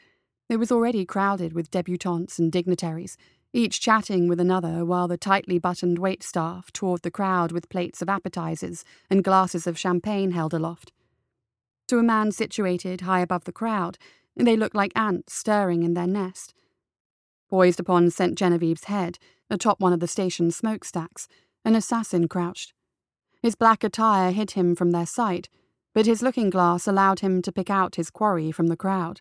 It 0.49 0.57
was 0.57 0.73
already 0.73 1.05
crowded 1.05 1.53
with 1.53 1.71
debutantes 1.71 2.39
and 2.39 2.51
dignitaries, 2.51 3.19
each 3.53 3.79
chatting 3.79 4.27
with 4.27 4.41
another 4.41 4.87
while 4.87 5.07
the 5.07 5.19
tightly 5.19 5.59
buttoned 5.59 5.99
wait 5.99 6.23
staff 6.23 6.73
toured 6.73 7.03
the 7.03 7.11
crowd 7.11 7.53
with 7.53 7.69
plates 7.69 8.01
of 8.01 8.09
appetizers 8.09 8.85
and 9.11 9.23
glasses 9.23 9.67
of 9.67 9.79
champagne 9.79 10.31
held 10.31 10.55
aloft. 10.55 10.93
To 11.93 11.99
a 11.99 12.03
man 12.03 12.33
situated 12.33 13.03
high 13.03 13.21
above 13.21 13.45
the 13.45 13.53
crowd, 13.53 13.99
they 14.35 14.57
looked 14.57 14.75
like 14.75 14.93
ants 14.97 15.35
stirring 15.35 15.83
in 15.83 15.93
their 15.93 16.07
nest. 16.07 16.55
Poised 17.51 17.79
upon 17.79 18.11
St. 18.11 18.35
Genevieve's 18.35 18.85
head, 18.85 19.19
atop 19.51 19.79
one 19.79 19.93
of 19.93 20.01
the 20.01 20.07
station's 20.07 20.57
smokestacks, 20.57 21.29
an 21.67 21.77
assassin 21.77 22.29
crouched. 22.29 22.73
His 23.43 23.55
black 23.55 23.85
attire 23.85 24.31
hid 24.31 24.53
him 24.53 24.75
from 24.75 24.93
their 24.93 25.05
sight, 25.05 25.51
but 25.93 26.07
his 26.07 26.23
looking 26.23 26.49
glass 26.49 26.89
allowed 26.89 27.21
him 27.21 27.43
to 27.43 27.53
pick 27.53 27.69
out 27.69 27.97
his 27.97 28.09
quarry 28.09 28.51
from 28.51 28.69
the 28.69 28.75
crowd. 28.75 29.21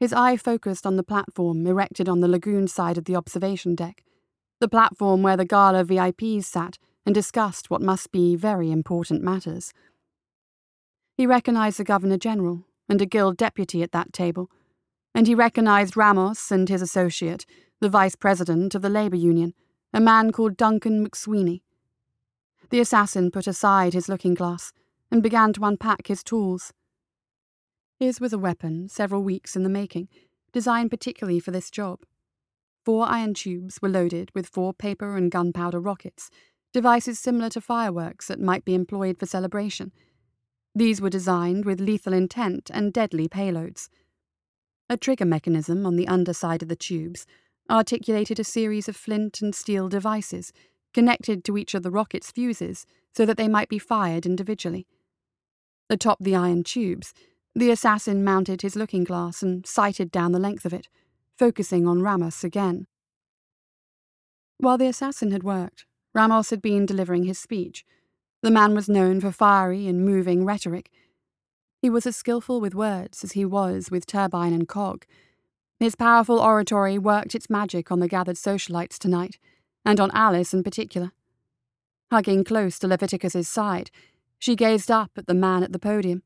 His 0.00 0.12
eye 0.12 0.36
focused 0.36 0.84
on 0.84 0.96
the 0.96 1.04
platform 1.04 1.64
erected 1.64 2.08
on 2.08 2.18
the 2.18 2.26
lagoon 2.26 2.66
side 2.66 2.98
of 2.98 3.04
the 3.04 3.14
observation 3.14 3.76
deck, 3.76 4.02
the 4.58 4.66
platform 4.66 5.22
where 5.22 5.36
the 5.36 5.44
gala 5.44 5.84
VIPs 5.84 6.42
sat 6.42 6.76
and 7.06 7.14
discussed 7.14 7.70
what 7.70 7.80
must 7.80 8.10
be 8.10 8.34
very 8.34 8.72
important 8.72 9.22
matters. 9.22 9.72
He 11.18 11.26
recognized 11.26 11.80
the 11.80 11.84
Governor 11.84 12.16
General 12.16 12.64
and 12.88 13.02
a 13.02 13.06
guild 13.06 13.36
deputy 13.36 13.82
at 13.82 13.90
that 13.90 14.12
table, 14.12 14.52
and 15.12 15.26
he 15.26 15.34
recognized 15.34 15.96
Ramos 15.96 16.52
and 16.52 16.68
his 16.68 16.80
associate, 16.80 17.44
the 17.80 17.88
Vice 17.88 18.14
President 18.14 18.72
of 18.76 18.82
the 18.82 18.88
Labour 18.88 19.16
Union, 19.16 19.52
a 19.92 20.00
man 20.00 20.30
called 20.30 20.56
Duncan 20.56 21.04
McSweeney. 21.04 21.62
The 22.70 22.78
assassin 22.78 23.32
put 23.32 23.48
aside 23.48 23.94
his 23.94 24.08
looking 24.08 24.34
glass 24.34 24.72
and 25.10 25.20
began 25.20 25.52
to 25.54 25.64
unpack 25.64 26.06
his 26.06 26.22
tools. 26.22 26.72
His 27.98 28.20
was 28.20 28.32
a 28.32 28.38
weapon 28.38 28.88
several 28.88 29.24
weeks 29.24 29.56
in 29.56 29.64
the 29.64 29.68
making, 29.68 30.06
designed 30.52 30.92
particularly 30.92 31.40
for 31.40 31.50
this 31.50 31.68
job. 31.68 32.04
Four 32.84 33.06
iron 33.06 33.34
tubes 33.34 33.82
were 33.82 33.88
loaded 33.88 34.30
with 34.36 34.46
four 34.46 34.72
paper 34.72 35.16
and 35.16 35.32
gunpowder 35.32 35.80
rockets, 35.80 36.30
devices 36.72 37.18
similar 37.18 37.48
to 37.50 37.60
fireworks 37.60 38.28
that 38.28 38.40
might 38.40 38.64
be 38.64 38.76
employed 38.76 39.18
for 39.18 39.26
celebration. 39.26 39.90
These 40.74 41.00
were 41.00 41.10
designed 41.10 41.64
with 41.64 41.80
lethal 41.80 42.12
intent 42.12 42.70
and 42.72 42.92
deadly 42.92 43.28
payloads. 43.28 43.88
A 44.88 44.96
trigger 44.96 45.24
mechanism 45.24 45.84
on 45.84 45.96
the 45.96 46.08
underside 46.08 46.62
of 46.62 46.68
the 46.68 46.76
tubes 46.76 47.26
articulated 47.70 48.38
a 48.38 48.44
series 48.44 48.88
of 48.88 48.96
flint 48.96 49.42
and 49.42 49.54
steel 49.54 49.88
devices 49.88 50.52
connected 50.94 51.44
to 51.44 51.58
each 51.58 51.74
of 51.74 51.82
the 51.82 51.90
rocket's 51.90 52.30
fuses 52.30 52.86
so 53.14 53.26
that 53.26 53.36
they 53.36 53.48
might 53.48 53.68
be 53.68 53.78
fired 53.78 54.24
individually. 54.24 54.86
Atop 55.90 56.18
the 56.20 56.34
iron 56.34 56.64
tubes, 56.64 57.12
the 57.54 57.70
assassin 57.70 58.24
mounted 58.24 58.62
his 58.62 58.76
looking 58.76 59.04
glass 59.04 59.42
and 59.42 59.66
sighted 59.66 60.10
down 60.10 60.32
the 60.32 60.38
length 60.38 60.64
of 60.64 60.72
it, 60.72 60.88
focusing 61.36 61.86
on 61.86 62.02
Ramos 62.02 62.44
again. 62.44 62.86
While 64.58 64.78
the 64.78 64.86
assassin 64.86 65.30
had 65.30 65.42
worked, 65.42 65.86
Ramos 66.14 66.50
had 66.50 66.62
been 66.62 66.86
delivering 66.86 67.24
his 67.24 67.38
speech. 67.38 67.84
The 68.42 68.50
man 68.50 68.74
was 68.74 68.88
known 68.88 69.20
for 69.20 69.32
fiery 69.32 69.86
and 69.86 70.04
moving 70.04 70.44
rhetoric. 70.44 70.90
He 71.82 71.90
was 71.90 72.06
as 72.06 72.16
skilful 72.16 72.60
with 72.60 72.74
words 72.74 73.24
as 73.24 73.32
he 73.32 73.44
was 73.44 73.90
with 73.90 74.06
turbine 74.06 74.52
and 74.52 74.68
cog, 74.68 75.04
his 75.80 75.94
powerful 75.94 76.40
oratory 76.40 76.98
worked 76.98 77.36
its 77.36 77.48
magic 77.48 77.92
on 77.92 78.00
the 78.00 78.08
gathered 78.08 78.36
socialites 78.36 78.98
tonight, 78.98 79.38
and 79.84 80.00
on 80.00 80.10
Alice 80.12 80.52
in 80.52 80.64
particular. 80.64 81.12
Hugging 82.10 82.42
close 82.42 82.78
to 82.80 82.88
Leviticus's 82.88 83.46
side, 83.46 83.90
she 84.38 84.56
gazed 84.56 84.90
up 84.90 85.12
at 85.16 85.26
the 85.26 85.34
man 85.34 85.62
at 85.62 85.72
the 85.72 85.78
podium. 85.78 86.22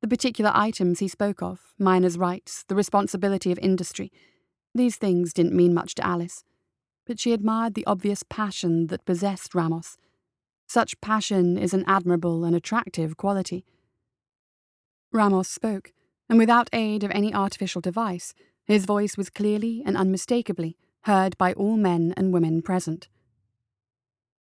The 0.00 0.08
particular 0.08 0.50
items 0.52 0.98
he 0.98 1.06
spoke 1.06 1.42
of, 1.42 1.60
miners' 1.78 2.18
rights, 2.18 2.64
the 2.66 2.74
responsibility 2.74 3.52
of 3.52 3.58
industry, 3.60 4.10
these 4.74 4.96
things 4.96 5.32
didn't 5.32 5.54
mean 5.54 5.74
much 5.74 5.94
to 5.96 6.06
Alice, 6.06 6.42
but 7.06 7.20
she 7.20 7.32
admired 7.32 7.74
the 7.74 7.86
obvious 7.86 8.24
passion 8.24 8.88
that 8.88 9.04
possessed 9.04 9.54
Ramos. 9.54 9.96
Such 10.72 10.98
passion 11.02 11.58
is 11.58 11.74
an 11.74 11.84
admirable 11.86 12.44
and 12.46 12.56
attractive 12.56 13.18
quality. 13.18 13.66
Ramos 15.12 15.46
spoke, 15.46 15.92
and 16.30 16.38
without 16.38 16.70
aid 16.72 17.04
of 17.04 17.10
any 17.10 17.34
artificial 17.34 17.82
device, 17.82 18.32
his 18.64 18.86
voice 18.86 19.18
was 19.18 19.28
clearly 19.28 19.82
and 19.84 19.98
unmistakably 19.98 20.78
heard 21.02 21.36
by 21.36 21.52
all 21.52 21.76
men 21.76 22.14
and 22.16 22.32
women 22.32 22.62
present. 22.62 23.10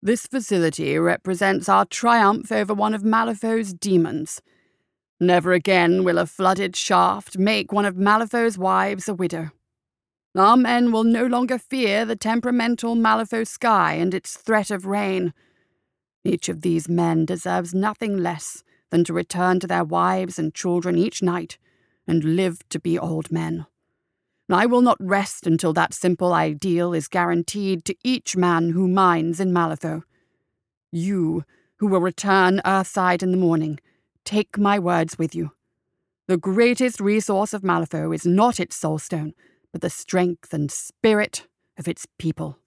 This 0.02 0.26
facility 0.26 0.98
represents 0.98 1.70
our 1.70 1.86
triumph 1.86 2.52
over 2.52 2.74
one 2.74 2.96
of 2.96 3.04
Malifaux's 3.04 3.76
demons. 3.76 4.42
Never 5.20 5.54
again 5.54 6.04
will 6.04 6.18
a 6.18 6.26
flooded 6.26 6.76
shaft 6.76 7.38
make 7.38 7.72
one 7.72 7.86
of 7.86 7.96
Malifaux's 7.96 8.58
wives 8.58 9.08
a 9.08 9.14
widow. 9.14 9.52
Our 10.36 10.58
men 10.58 10.92
will 10.92 11.04
no 11.04 11.28
longer 11.28 11.60
fear 11.60 12.06
the 12.06 12.16
temperamental 12.16 12.96
Malifaux 12.96 13.48
sky 13.48 13.94
and 13.94 14.16
its 14.16 14.36
threat 14.36 14.72
of 14.72 14.88
rain. 14.88 15.36
Each 16.24 16.50
of 16.50 16.62
these 16.62 16.90
men 16.90 17.26
deserves 17.26 17.74
nothing 17.74 18.18
less 18.18 18.64
than 18.90 19.04
to 19.06 19.14
return 19.14 19.60
to 19.60 19.68
their 19.68 19.84
wives 19.84 20.40
and 20.40 20.54
children 20.54 20.98
each 20.98 21.22
night 21.22 21.58
and 22.08 22.36
live 22.36 22.68
to 22.70 22.80
be 22.80 22.98
old 22.98 23.32
men. 23.32 23.66
I 24.50 24.66
will 24.66 24.82
not 24.82 24.98
rest 25.00 25.46
until 25.46 25.74
that 25.74 25.94
simple 25.94 26.34
ideal 26.34 26.94
is 26.94 27.10
guaranteed 27.10 27.84
to 27.86 27.96
each 28.04 28.38
man 28.38 28.70
who 28.70 28.88
mines 28.88 29.42
in 29.42 29.52
Malifaux. 29.52 30.04
You, 30.92 31.44
who 31.78 31.88
will 31.88 32.00
return 32.00 32.62
Earthside 32.64 33.22
in 33.22 33.32
the 33.32 33.38
morning, 33.38 33.80
take 34.24 34.58
my 34.58 34.80
words 34.80 35.18
with 35.18 35.36
you. 35.36 35.52
The 36.28 36.38
greatest 36.38 37.02
resource 37.02 37.54
of 37.54 37.62
Malifaux 37.62 38.14
is 38.14 38.26
not 38.26 38.60
its 38.60 38.80
soulstone, 38.80 39.34
but 39.74 39.82
the 39.82 39.90
strength 39.90 40.54
and 40.54 40.72
spirit 40.72 41.46
of 41.78 41.88
its 41.88 42.06
people. 42.18 42.58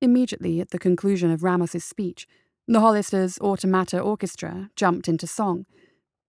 Immediately 0.00 0.60
at 0.60 0.70
the 0.70 0.78
conclusion 0.78 1.30
of 1.30 1.42
Ramos's 1.42 1.84
speech, 1.84 2.26
the 2.66 2.80
Hollisters' 2.80 3.40
Automata 3.40 3.98
Orchestra 4.00 4.70
jumped 4.76 5.08
into 5.08 5.26
song 5.26 5.66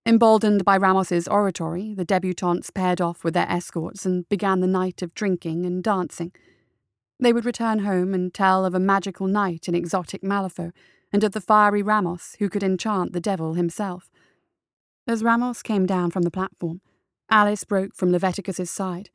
Emboldened 0.06 0.66
by 0.66 0.76
Ramos's 0.76 1.28
oratory, 1.28 1.94
the 1.94 2.06
debutantes 2.06 2.72
paired 2.72 3.00
off 3.00 3.24
with 3.24 3.36
their 3.36 3.50
escorts 3.50 4.06
and 4.06 4.28
began 4.28 4.60
the 4.60 4.66
night 4.66 5.02
of 5.02 5.14
drinking 5.14 5.66
and 5.66 5.84
dancing. 5.84 6.32
They 7.20 7.32
would 7.32 7.46
return 7.46 7.80
home 7.80 8.14
and 8.14 8.34
tell 8.34 8.66
of 8.66 8.74
a 8.74 8.80
magical 8.80 9.28
night 9.28 9.68
in 9.68 9.76
exotic 9.76 10.24
Malifaux, 10.24 10.72
and 11.12 11.24
of 11.24 11.34
the 11.34 11.42
fiery 11.42 11.84
Ramos 11.84 12.36
who 12.40 12.50
could 12.50 12.64
enchant 12.64 13.14
the 13.14 13.20
devil 13.20 13.54
himself. 13.54 14.10
As 15.06 15.24
Ramos 15.24 15.62
came 15.62 15.86
down 15.86 16.12
from 16.12 16.24
the 16.24 16.32
platform, 16.32 16.82
Alice 17.30 17.64
broke 17.64 17.96
from 17.96 18.12
Leviticus's 18.12 18.72
side. 18.72 19.10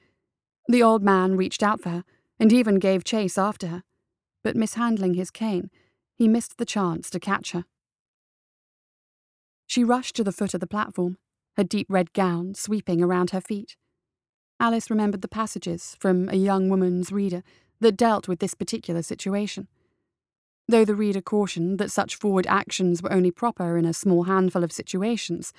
The 0.69 0.83
old 0.83 1.03
man 1.03 1.37
reached 1.37 1.63
out 1.63 1.81
for 1.81 1.89
her, 1.89 2.05
and 2.39 2.53
even 2.53 2.79
gave 2.79 3.05
chase 3.05 3.39
after 3.39 3.67
her, 3.69 3.83
but 4.45 4.55
mishandling 4.55 5.15
his 5.15 5.33
cane, 5.33 5.71
he 6.15 6.29
missed 6.29 6.59
the 6.59 6.65
chance 6.65 7.11
to 7.11 7.19
catch 7.19 7.51
her. 7.51 7.65
She 9.67 9.83
rushed 9.83 10.15
to 10.17 10.23
the 10.23 10.31
foot 10.31 10.55
of 10.55 10.61
the 10.61 10.67
platform, 10.69 11.19
her 11.57 11.65
deep 11.65 11.87
red 11.91 12.13
gown 12.13 12.55
sweeping 12.55 13.03
around 13.03 13.31
her 13.31 13.41
feet. 13.41 13.77
Alice 14.61 14.91
remembered 14.91 15.23
the 15.23 15.29
passages 15.29 15.97
from 15.99 16.29
A 16.29 16.37
Young 16.37 16.69
Woman's 16.69 17.11
Reader 17.11 17.43
that 17.81 17.97
dealt 17.97 18.29
with 18.29 18.39
this 18.39 18.55
particular 18.55 19.03
situation. 19.03 19.67
Though 20.69 20.85
the 20.85 20.95
reader 20.95 21.21
cautioned 21.21 21.79
that 21.79 21.91
such 21.91 22.17
forward 22.17 22.47
actions 22.47 23.03
were 23.03 23.13
only 23.13 23.31
proper 23.31 23.77
in 23.77 23.85
a 23.85 23.93
small 23.93 24.25
handful 24.25 24.63
of 24.63 24.73
situations, 24.73 25.53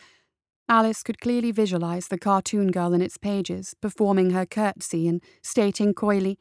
Alice 0.68 1.04
could 1.04 1.20
clearly 1.20 1.52
visualize 1.52 2.08
the 2.08 2.18
cartoon 2.18 2.72
girl 2.72 2.94
in 2.94 3.02
its 3.02 3.18
pages 3.18 3.76
performing 3.82 4.32
her 4.32 4.46
curtsy 4.46 5.08
and 5.08 5.22
stating 5.44 5.94
coyly, 5.94 6.40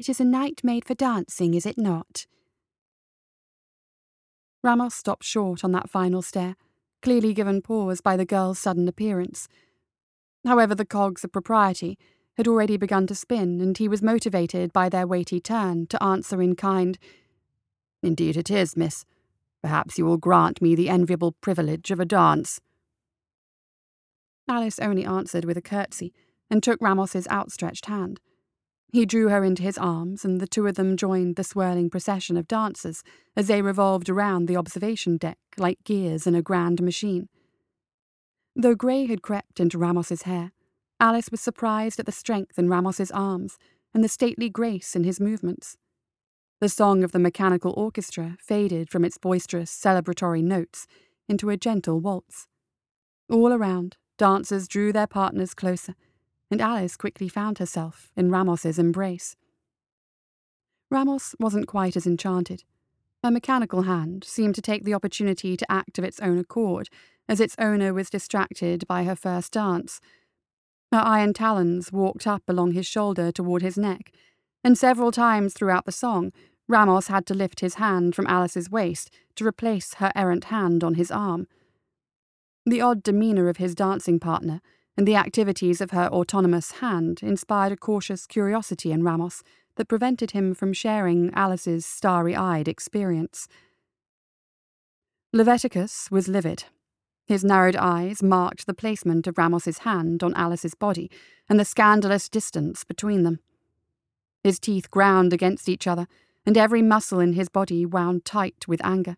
It 0.00 0.08
is 0.08 0.18
a 0.18 0.24
night 0.24 0.62
made 0.64 0.86
for 0.86 0.94
dancing, 0.94 1.52
is 1.52 1.66
it 1.66 1.76
not? 1.76 2.26
Ramos 4.62 4.94
stopped 4.94 5.24
short 5.24 5.62
on 5.62 5.72
that 5.72 5.90
final 5.90 6.22
stare 6.22 6.56
clearly 7.02 7.34
given 7.34 7.60
pause 7.60 8.00
by 8.00 8.16
the 8.16 8.24
girl's 8.24 8.58
sudden 8.58 8.88
appearance. 8.88 9.46
However, 10.42 10.74
the 10.74 10.86
cogs 10.86 11.22
of 11.22 11.32
propriety 11.32 11.98
had 12.38 12.48
already 12.48 12.78
begun 12.78 13.06
to 13.08 13.14
spin, 13.14 13.60
and 13.60 13.76
he 13.76 13.88
was 13.88 14.00
motivated 14.00 14.72
by 14.72 14.88
their 14.88 15.06
weighty 15.06 15.38
turn 15.38 15.86
to 15.88 16.02
answer 16.02 16.40
in 16.40 16.56
kind. 16.56 16.98
Indeed 18.02 18.38
it 18.38 18.50
is, 18.50 18.78
miss. 18.78 19.04
Perhaps 19.60 19.98
you 19.98 20.06
will 20.06 20.16
grant 20.16 20.62
me 20.62 20.74
the 20.74 20.88
enviable 20.88 21.32
privilege 21.42 21.90
of 21.90 22.00
a 22.00 22.06
dance. 22.06 22.58
Alice 24.48 24.78
only 24.78 25.04
answered 25.04 25.44
with 25.44 25.58
a 25.58 25.62
curtsy, 25.62 26.14
and 26.50 26.62
took 26.62 26.80
Ramos's 26.80 27.28
outstretched 27.28 27.84
hand. 27.84 28.18
He 28.92 29.06
drew 29.06 29.28
her 29.28 29.44
into 29.44 29.62
his 29.62 29.78
arms, 29.78 30.24
and 30.24 30.40
the 30.40 30.48
two 30.48 30.66
of 30.66 30.74
them 30.74 30.96
joined 30.96 31.36
the 31.36 31.44
swirling 31.44 31.90
procession 31.90 32.36
of 32.36 32.48
dancers 32.48 33.04
as 33.36 33.46
they 33.46 33.62
revolved 33.62 34.08
around 34.08 34.46
the 34.46 34.56
observation 34.56 35.16
deck 35.16 35.38
like 35.56 35.84
gears 35.84 36.26
in 36.26 36.34
a 36.34 36.42
grand 36.42 36.82
machine. 36.82 37.28
Though 38.56 38.74
grey 38.74 39.06
had 39.06 39.22
crept 39.22 39.60
into 39.60 39.78
Ramos's 39.78 40.22
hair, 40.22 40.50
Alice 40.98 41.30
was 41.30 41.40
surprised 41.40 42.00
at 42.00 42.06
the 42.06 42.12
strength 42.12 42.58
in 42.58 42.68
Ramos's 42.68 43.12
arms 43.12 43.58
and 43.94 44.02
the 44.02 44.08
stately 44.08 44.50
grace 44.50 44.96
in 44.96 45.04
his 45.04 45.20
movements. 45.20 45.76
The 46.60 46.68
song 46.68 47.04
of 47.04 47.12
the 47.12 47.18
mechanical 47.18 47.72
orchestra 47.76 48.36
faded 48.40 48.90
from 48.90 49.04
its 49.04 49.18
boisterous 49.18 49.70
celebratory 49.70 50.42
notes 50.42 50.86
into 51.28 51.48
a 51.48 51.56
gentle 51.56 52.00
waltz. 52.00 52.48
All 53.30 53.52
around, 53.52 53.96
dancers 54.18 54.66
drew 54.66 54.92
their 54.92 55.06
partners 55.06 55.54
closer 55.54 55.94
and 56.50 56.60
Alice 56.60 56.96
quickly 56.96 57.28
found 57.28 57.58
herself 57.58 58.10
in 58.16 58.30
Ramos's 58.30 58.78
embrace. 58.78 59.36
Ramos 60.90 61.34
wasn't 61.38 61.68
quite 61.68 61.96
as 61.96 62.06
enchanted. 62.06 62.64
Her 63.22 63.30
mechanical 63.30 63.82
hand 63.82 64.24
seemed 64.24 64.54
to 64.56 64.62
take 64.62 64.84
the 64.84 64.94
opportunity 64.94 65.56
to 65.56 65.70
act 65.70 65.98
of 65.98 66.04
its 66.04 66.20
own 66.20 66.38
accord, 66.38 66.88
as 67.28 67.38
its 67.38 67.54
owner 67.58 67.94
was 67.94 68.10
distracted 68.10 68.86
by 68.88 69.04
her 69.04 69.14
first 69.14 69.52
dance. 69.52 70.00
Her 70.90 70.98
iron 70.98 71.32
talons 71.32 71.92
walked 71.92 72.26
up 72.26 72.42
along 72.48 72.72
his 72.72 72.86
shoulder 72.86 73.30
toward 73.30 73.62
his 73.62 73.78
neck, 73.78 74.10
and 74.64 74.76
several 74.76 75.12
times 75.12 75.54
throughout 75.54 75.84
the 75.84 75.92
song, 75.92 76.32
Ramos 76.66 77.08
had 77.08 77.26
to 77.26 77.34
lift 77.34 77.60
his 77.60 77.74
hand 77.74 78.14
from 78.14 78.26
Alice's 78.26 78.70
waist 78.70 79.10
to 79.36 79.46
replace 79.46 79.94
her 79.94 80.10
errant 80.16 80.44
hand 80.44 80.82
on 80.82 80.94
his 80.94 81.10
arm. 81.10 81.46
The 82.66 82.80
odd 82.80 83.02
demeanour 83.02 83.48
of 83.48 83.58
his 83.58 83.74
dancing 83.74 84.18
partner 84.18 84.60
and 85.00 85.08
the 85.08 85.16
activities 85.16 85.80
of 85.80 85.92
her 85.92 86.08
autonomous 86.08 86.72
hand 86.72 87.22
inspired 87.22 87.72
a 87.72 87.76
cautious 87.78 88.26
curiosity 88.26 88.92
in 88.92 89.02
Ramos 89.02 89.42
that 89.76 89.88
prevented 89.88 90.32
him 90.32 90.52
from 90.52 90.74
sharing 90.74 91.32
Alice's 91.32 91.86
starry 91.86 92.36
eyed 92.36 92.68
experience. 92.68 93.48
Leviticus 95.32 96.10
was 96.10 96.28
livid. 96.28 96.64
His 97.24 97.42
narrowed 97.42 97.76
eyes 97.76 98.22
marked 98.22 98.66
the 98.66 98.74
placement 98.74 99.26
of 99.26 99.38
Ramos's 99.38 99.78
hand 99.78 100.22
on 100.22 100.34
Alice's 100.34 100.74
body 100.74 101.10
and 101.48 101.58
the 101.58 101.64
scandalous 101.64 102.28
distance 102.28 102.84
between 102.84 103.22
them. 103.22 103.38
His 104.44 104.58
teeth 104.58 104.90
ground 104.90 105.32
against 105.32 105.66
each 105.66 105.86
other, 105.86 106.08
and 106.44 106.58
every 106.58 106.82
muscle 106.82 107.20
in 107.20 107.32
his 107.32 107.48
body 107.48 107.86
wound 107.86 108.26
tight 108.26 108.68
with 108.68 108.84
anger. 108.84 109.16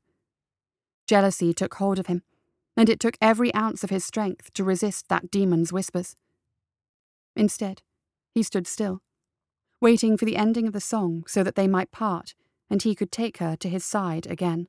Jealousy 1.09 1.53
took 1.53 1.75
hold 1.75 1.99
of 1.99 2.07
him, 2.07 2.23
and 2.77 2.89
it 2.89 3.01
took 3.01 3.17
every 3.21 3.55
ounce 3.55 3.85
of 3.85 3.91
his 3.91 4.05
strength 4.05 4.53
to 4.55 4.65
resist 4.65 5.09
that 5.09 5.31
demon's 5.31 5.73
whispers. 5.73 6.17
Instead, 7.37 7.83
he 8.35 8.43
stood 8.43 8.67
still, 8.67 9.03
waiting 9.81 10.17
for 10.17 10.25
the 10.25 10.37
ending 10.37 10.67
of 10.67 10.73
the 10.73 10.81
song 10.81 11.25
so 11.27 11.43
that 11.43 11.55
they 11.55 11.67
might 11.67 11.93
part 11.93 12.35
and 12.73 12.83
he 12.85 12.95
could 12.95 13.13
take 13.13 13.37
her 13.37 13.55
to 13.55 13.69
his 13.69 13.85
side 13.85 14.27
again. 14.27 14.67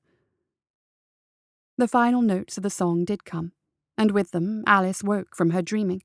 The 1.77 1.87
final 1.87 2.21
notes 2.21 2.57
of 2.57 2.63
the 2.63 2.69
song 2.69 3.05
did 3.05 3.23
come, 3.23 3.53
and 3.97 4.11
with 4.11 4.31
them 4.31 4.61
Alice 4.67 5.01
woke 5.01 5.37
from 5.37 5.51
her 5.51 5.61
dreaming. 5.61 6.03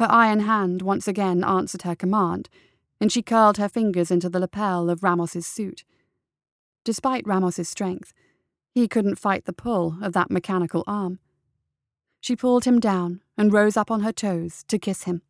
Her 0.00 0.10
iron 0.10 0.40
hand 0.40 0.82
once 0.82 1.06
again 1.06 1.44
answered 1.44 1.82
her 1.82 1.94
command, 1.94 2.48
and 3.00 3.12
she 3.12 3.22
curled 3.22 3.56
her 3.58 3.68
fingers 3.68 4.10
into 4.10 4.28
the 4.28 4.40
lapel 4.40 4.90
of 4.90 5.04
Ramos's 5.04 5.46
suit. 5.46 5.84
Despite 6.84 7.24
Ramos's 7.24 7.68
strength, 7.68 8.12
he 8.74 8.88
couldn't 8.88 9.18
fight 9.18 9.44
the 9.44 9.52
pull 9.52 9.96
of 10.02 10.12
that 10.12 10.30
mechanical 10.30 10.82
arm. 10.86 11.18
She 12.20 12.36
pulled 12.36 12.64
him 12.64 12.80
down 12.80 13.20
and 13.36 13.52
rose 13.52 13.76
up 13.76 13.90
on 13.90 14.00
her 14.00 14.12
toes 14.12 14.64
to 14.68 14.78
kiss 14.78 15.04
him. 15.04 15.22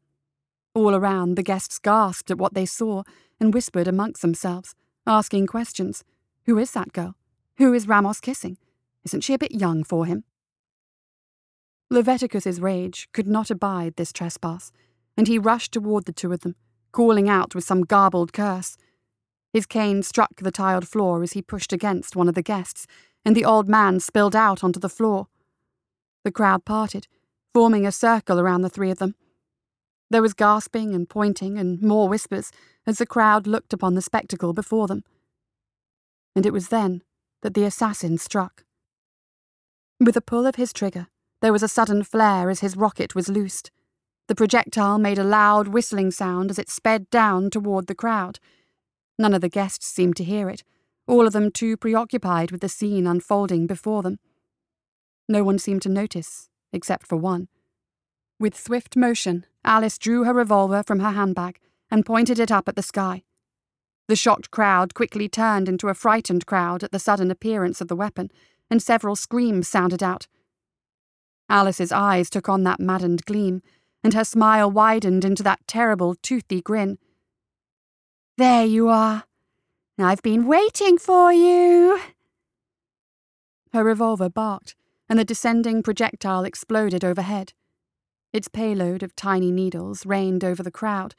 All 0.74 0.94
around, 0.94 1.36
the 1.36 1.42
guests 1.42 1.78
gasped 1.78 2.30
at 2.30 2.38
what 2.38 2.54
they 2.54 2.66
saw 2.66 3.02
and 3.40 3.52
whispered 3.52 3.88
amongst 3.88 4.22
themselves, 4.22 4.74
asking 5.06 5.46
questions. 5.46 6.04
Who 6.46 6.58
is 6.58 6.70
that 6.72 6.92
girl? 6.92 7.16
Who 7.58 7.72
is 7.72 7.88
Ramos 7.88 8.20
kissing? 8.20 8.58
Isn't 9.04 9.22
she 9.22 9.34
a 9.34 9.38
bit 9.38 9.52
young 9.52 9.84
for 9.84 10.06
him? 10.06 10.24
Leviticus's 11.90 12.60
rage 12.60 13.08
could 13.12 13.26
not 13.26 13.50
abide 13.50 13.96
this 13.96 14.12
trespass, 14.12 14.72
and 15.16 15.28
he 15.28 15.38
rushed 15.38 15.72
toward 15.72 16.04
the 16.04 16.12
two 16.12 16.32
of 16.32 16.40
them, 16.40 16.56
calling 16.90 17.28
out 17.28 17.54
with 17.54 17.64
some 17.64 17.82
garbled 17.82 18.32
curse. 18.32 18.78
His 19.52 19.66
cane 19.66 20.02
struck 20.02 20.36
the 20.36 20.50
tiled 20.50 20.88
floor 20.88 21.22
as 21.22 21.32
he 21.32 21.42
pushed 21.42 21.72
against 21.72 22.16
one 22.16 22.28
of 22.28 22.34
the 22.34 22.42
guests, 22.42 22.86
and 23.24 23.36
the 23.36 23.44
old 23.44 23.68
man 23.68 24.00
spilled 24.00 24.36
out 24.36 24.64
onto 24.64 24.80
the 24.80 24.88
floor. 24.88 25.28
The 26.24 26.32
crowd 26.32 26.64
parted, 26.64 27.06
forming 27.52 27.86
a 27.86 27.92
circle 27.92 28.40
around 28.40 28.62
the 28.62 28.70
three 28.70 28.90
of 28.90 28.98
them. 28.98 29.14
There 30.10 30.22
was 30.22 30.34
gasping 30.34 30.94
and 30.94 31.08
pointing 31.08 31.58
and 31.58 31.80
more 31.80 32.08
whispers 32.08 32.52
as 32.86 32.98
the 32.98 33.06
crowd 33.06 33.46
looked 33.46 33.72
upon 33.72 33.94
the 33.94 34.02
spectacle 34.02 34.52
before 34.52 34.86
them. 34.86 35.04
And 36.36 36.44
it 36.44 36.52
was 36.52 36.68
then 36.68 37.02
that 37.42 37.54
the 37.54 37.64
assassin 37.64 38.18
struck. 38.18 38.64
With 40.00 40.16
a 40.16 40.20
pull 40.20 40.46
of 40.46 40.56
his 40.56 40.72
trigger, 40.72 41.08
there 41.40 41.52
was 41.52 41.62
a 41.62 41.68
sudden 41.68 42.04
flare 42.04 42.50
as 42.50 42.60
his 42.60 42.76
rocket 42.76 43.14
was 43.14 43.28
loosed. 43.28 43.70
The 44.28 44.34
projectile 44.34 44.98
made 44.98 45.18
a 45.18 45.24
loud 45.24 45.68
whistling 45.68 46.10
sound 46.10 46.50
as 46.50 46.58
it 46.58 46.70
sped 46.70 47.10
down 47.10 47.50
toward 47.50 47.86
the 47.86 47.94
crowd. 47.94 48.38
None 49.18 49.34
of 49.34 49.40
the 49.40 49.48
guests 49.48 49.86
seemed 49.86 50.16
to 50.16 50.24
hear 50.24 50.48
it, 50.48 50.62
all 51.06 51.26
of 51.26 51.32
them 51.32 51.50
too 51.50 51.76
preoccupied 51.76 52.50
with 52.50 52.60
the 52.60 52.68
scene 52.68 53.06
unfolding 53.06 53.66
before 53.66 54.02
them. 54.02 54.18
No 55.28 55.44
one 55.44 55.58
seemed 55.58 55.82
to 55.82 55.88
notice, 55.88 56.48
except 56.72 57.06
for 57.06 57.16
one. 57.16 57.48
With 58.38 58.58
swift 58.58 58.96
motion, 58.96 59.46
Alice 59.64 59.98
drew 59.98 60.24
her 60.24 60.34
revolver 60.34 60.82
from 60.86 61.00
her 61.00 61.12
handbag 61.12 61.58
and 61.90 62.06
pointed 62.06 62.38
it 62.38 62.50
up 62.50 62.68
at 62.68 62.76
the 62.76 62.82
sky. 62.82 63.22
The 64.08 64.16
shocked 64.16 64.50
crowd 64.50 64.94
quickly 64.94 65.28
turned 65.28 65.68
into 65.68 65.88
a 65.88 65.94
frightened 65.94 66.46
crowd 66.46 66.82
at 66.82 66.90
the 66.90 66.98
sudden 66.98 67.30
appearance 67.30 67.80
of 67.80 67.88
the 67.88 67.96
weapon, 67.96 68.30
and 68.70 68.82
several 68.82 69.14
screams 69.14 69.68
sounded 69.68 70.02
out. 70.02 70.26
Alice's 71.48 71.92
eyes 71.92 72.30
took 72.30 72.48
on 72.48 72.64
that 72.64 72.80
maddened 72.80 73.24
gleam, 73.24 73.62
and 74.02 74.14
her 74.14 74.24
smile 74.24 74.70
widened 74.70 75.24
into 75.24 75.42
that 75.42 75.60
terrible, 75.66 76.14
toothy 76.16 76.60
grin. 76.60 76.98
There 78.38 78.64
you 78.64 78.88
are. 78.88 79.24
I've 79.98 80.22
been 80.22 80.46
waiting 80.46 80.96
for 80.96 81.32
you. 81.32 82.00
Her 83.72 83.84
revolver 83.84 84.30
barked, 84.30 84.74
and 85.08 85.18
the 85.18 85.24
descending 85.24 85.82
projectile 85.82 86.44
exploded 86.44 87.04
overhead. 87.04 87.52
Its 88.32 88.48
payload 88.48 89.02
of 89.02 89.14
tiny 89.14 89.50
needles 89.50 90.06
rained 90.06 90.42
over 90.42 90.62
the 90.62 90.70
crowd, 90.70 91.14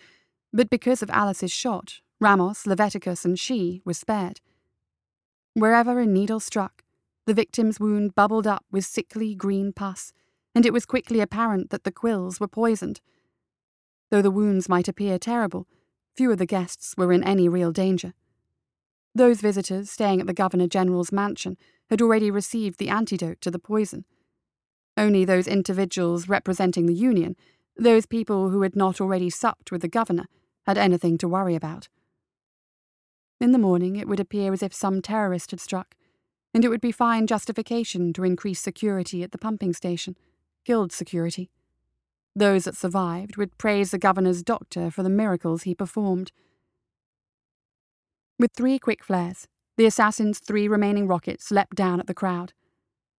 but 0.52 0.70
because 0.70 1.04
of 1.04 1.10
Alice's 1.12 1.52
shot, 1.52 2.02
Ramos, 2.20 2.66
Leviticus, 2.66 3.26
and 3.26 3.40
she 3.40 3.82
were 3.86 3.94
spared. 3.94 4.42
Wherever 5.54 6.00
a 6.00 6.08
needle 6.08 6.40
struck, 6.40 6.84
the 7.28 7.34
victim's 7.34 7.80
wound 7.80 8.16
bubbled 8.16 8.48
up 8.48 8.66
with 8.72 8.86
sickly 8.86 9.36
green 9.36 9.72
pus, 9.72 10.14
and 10.56 10.66
it 10.66 10.74
was 10.74 10.88
quickly 10.88 11.20
apparent 11.20 11.70
that 11.70 11.84
the 11.84 11.92
quills 11.92 12.40
were 12.40 12.48
poisoned. 12.48 13.02
Though 14.10 14.24
the 14.24 14.32
wounds 14.32 14.68
might 14.68 14.88
appear 14.88 15.20
terrible, 15.20 15.68
few 16.16 16.32
of 16.32 16.40
the 16.40 16.48
guests 16.48 16.96
were 16.98 17.14
in 17.14 17.24
any 17.24 17.48
real 17.48 17.72
danger. 17.72 18.14
Those 19.16 19.42
visitors 19.42 19.92
staying 19.92 20.22
at 20.22 20.28
the 20.28 20.34
Governor 20.34 20.68
General's 20.68 21.12
mansion 21.12 21.58
had 21.90 22.02
already 22.02 22.32
received 22.32 22.80
the 22.80 22.90
antidote 22.90 23.42
to 23.42 23.52
the 23.52 23.60
poison. 23.60 24.06
Only 24.98 25.26
those 25.26 25.48
individuals 25.48 26.28
representing 26.28 26.86
the 26.86 26.94
Union, 26.94 27.36
those 27.78 28.06
people 28.06 28.50
who 28.50 28.62
had 28.62 28.76
not 28.76 29.02
already 29.02 29.30
supped 29.30 29.72
with 29.72 29.82
the 29.82 29.88
Governor, 29.88 30.26
had 30.66 30.78
anything 30.78 31.18
to 31.20 31.28
worry 31.28 31.56
about. 31.56 31.90
In 33.40 33.52
the 33.52 33.60
morning, 33.60 33.96
it 33.96 34.08
would 34.08 34.20
appear 34.20 34.54
as 34.54 34.64
if 34.64 34.74
some 34.74 35.02
terrorist 35.02 35.52
had 35.52 35.60
struck, 35.60 35.96
and 36.54 36.64
it 36.64 36.70
would 36.70 36.82
be 36.82 36.92
fine 36.92 37.28
justification 37.28 38.14
to 38.14 38.24
increase 38.24 38.60
security 38.60 39.24
at 39.24 39.32
the 39.32 39.38
pumping 39.38 39.74
station, 39.74 40.16
guild 40.66 40.92
security. 40.92 41.50
Those 42.36 42.64
that 42.64 42.78
survived 42.78 43.38
would 43.38 43.58
praise 43.58 43.92
the 43.92 43.98
governor's 43.98 44.44
doctor 44.44 44.90
for 44.90 45.04
the 45.04 45.10
miracles 45.10 45.64
he 45.64 45.76
performed. 45.76 46.32
With 48.40 48.52
three 48.54 48.80
quick 48.80 49.04
flares, 49.04 49.48
the 49.78 49.86
assassin's 49.86 50.40
three 50.40 50.68
remaining 50.68 51.08
rockets 51.08 51.52
leapt 51.52 51.76
down 51.76 52.00
at 52.00 52.08
the 52.08 52.14
crowd. 52.14 52.54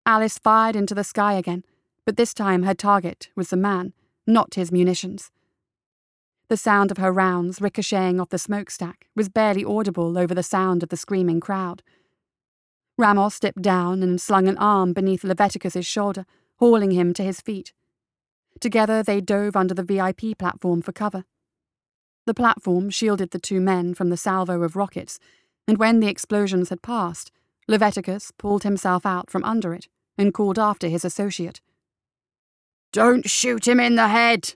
Alice 0.06 0.38
fired 0.38 0.76
into 0.76 0.94
the 0.94 1.04
sky 1.04 1.34
again, 1.34 1.64
but 2.04 2.16
this 2.16 2.34
time 2.34 2.64
her 2.64 2.74
target 2.74 3.30
was 3.34 3.50
the 3.50 3.56
man, 3.56 3.92
not 4.26 4.54
his 4.54 4.70
munitions. 4.70 5.30
The 6.48 6.56
sound 6.56 6.90
of 6.90 6.98
her 6.98 7.10
rounds 7.10 7.60
ricocheting 7.60 8.20
off 8.20 8.28
the 8.28 8.38
smokestack 8.38 9.08
was 9.16 9.28
barely 9.28 9.64
audible 9.64 10.18
over 10.18 10.34
the 10.34 10.42
sound 10.42 10.82
of 10.82 10.90
the 10.90 10.96
screaming 10.96 11.40
crowd. 11.40 11.82
Ramos 12.98 13.40
dipped 13.40 13.62
down 13.62 14.02
and 14.02 14.20
slung 14.20 14.46
an 14.46 14.58
arm 14.58 14.92
beneath 14.92 15.24
Leviticus's 15.24 15.86
shoulder, 15.86 16.26
hauling 16.58 16.90
him 16.90 17.14
to 17.14 17.22
his 17.22 17.40
feet. 17.40 17.72
Together 18.60 19.02
they 19.02 19.20
dove 19.20 19.56
under 19.56 19.74
the 19.74 19.82
VIP 19.82 20.38
platform 20.38 20.82
for 20.82 20.92
cover. 20.92 21.24
The 22.26 22.34
platform 22.34 22.90
shielded 22.90 23.30
the 23.30 23.38
two 23.38 23.60
men 23.60 23.94
from 23.94 24.08
the 24.08 24.16
salvo 24.16 24.62
of 24.62 24.76
rockets, 24.76 25.18
and 25.68 25.78
when 25.78 26.00
the 26.00 26.08
explosions 26.08 26.70
had 26.70 26.82
passed, 26.82 27.30
Leviticus 27.68 28.30
pulled 28.38 28.62
himself 28.62 29.04
out 29.04 29.30
from 29.30 29.44
under 29.44 29.74
it 29.74 29.88
and 30.16 30.32
called 30.32 30.58
after 30.58 30.88
his 30.88 31.04
associate. 31.04 31.60
Don't 32.92 33.28
shoot 33.28 33.66
him 33.66 33.80
in 33.80 33.96
the 33.96 34.08
head! 34.08 34.54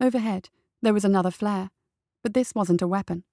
Overhead, 0.00 0.48
there 0.80 0.94
was 0.94 1.04
another 1.04 1.30
flare, 1.30 1.70
but 2.22 2.34
this 2.34 2.54
wasn't 2.54 2.82
a 2.82 2.88
weapon. 2.88 3.24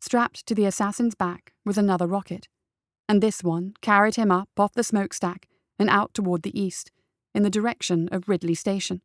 Strapped 0.00 0.46
to 0.46 0.54
the 0.54 0.64
assassin's 0.64 1.14
back 1.14 1.52
was 1.64 1.76
another 1.78 2.06
rocket, 2.06 2.48
and 3.08 3.22
this 3.22 3.44
one 3.44 3.74
carried 3.80 4.16
him 4.16 4.30
up 4.30 4.48
off 4.56 4.72
the 4.72 4.82
smokestack 4.82 5.46
and 5.78 5.90
out 5.90 6.14
toward 6.14 6.42
the 6.42 6.58
east, 6.58 6.90
in 7.34 7.42
the 7.42 7.50
direction 7.50 8.08
of 8.10 8.28
Ridley 8.28 8.54
Station. 8.54 9.02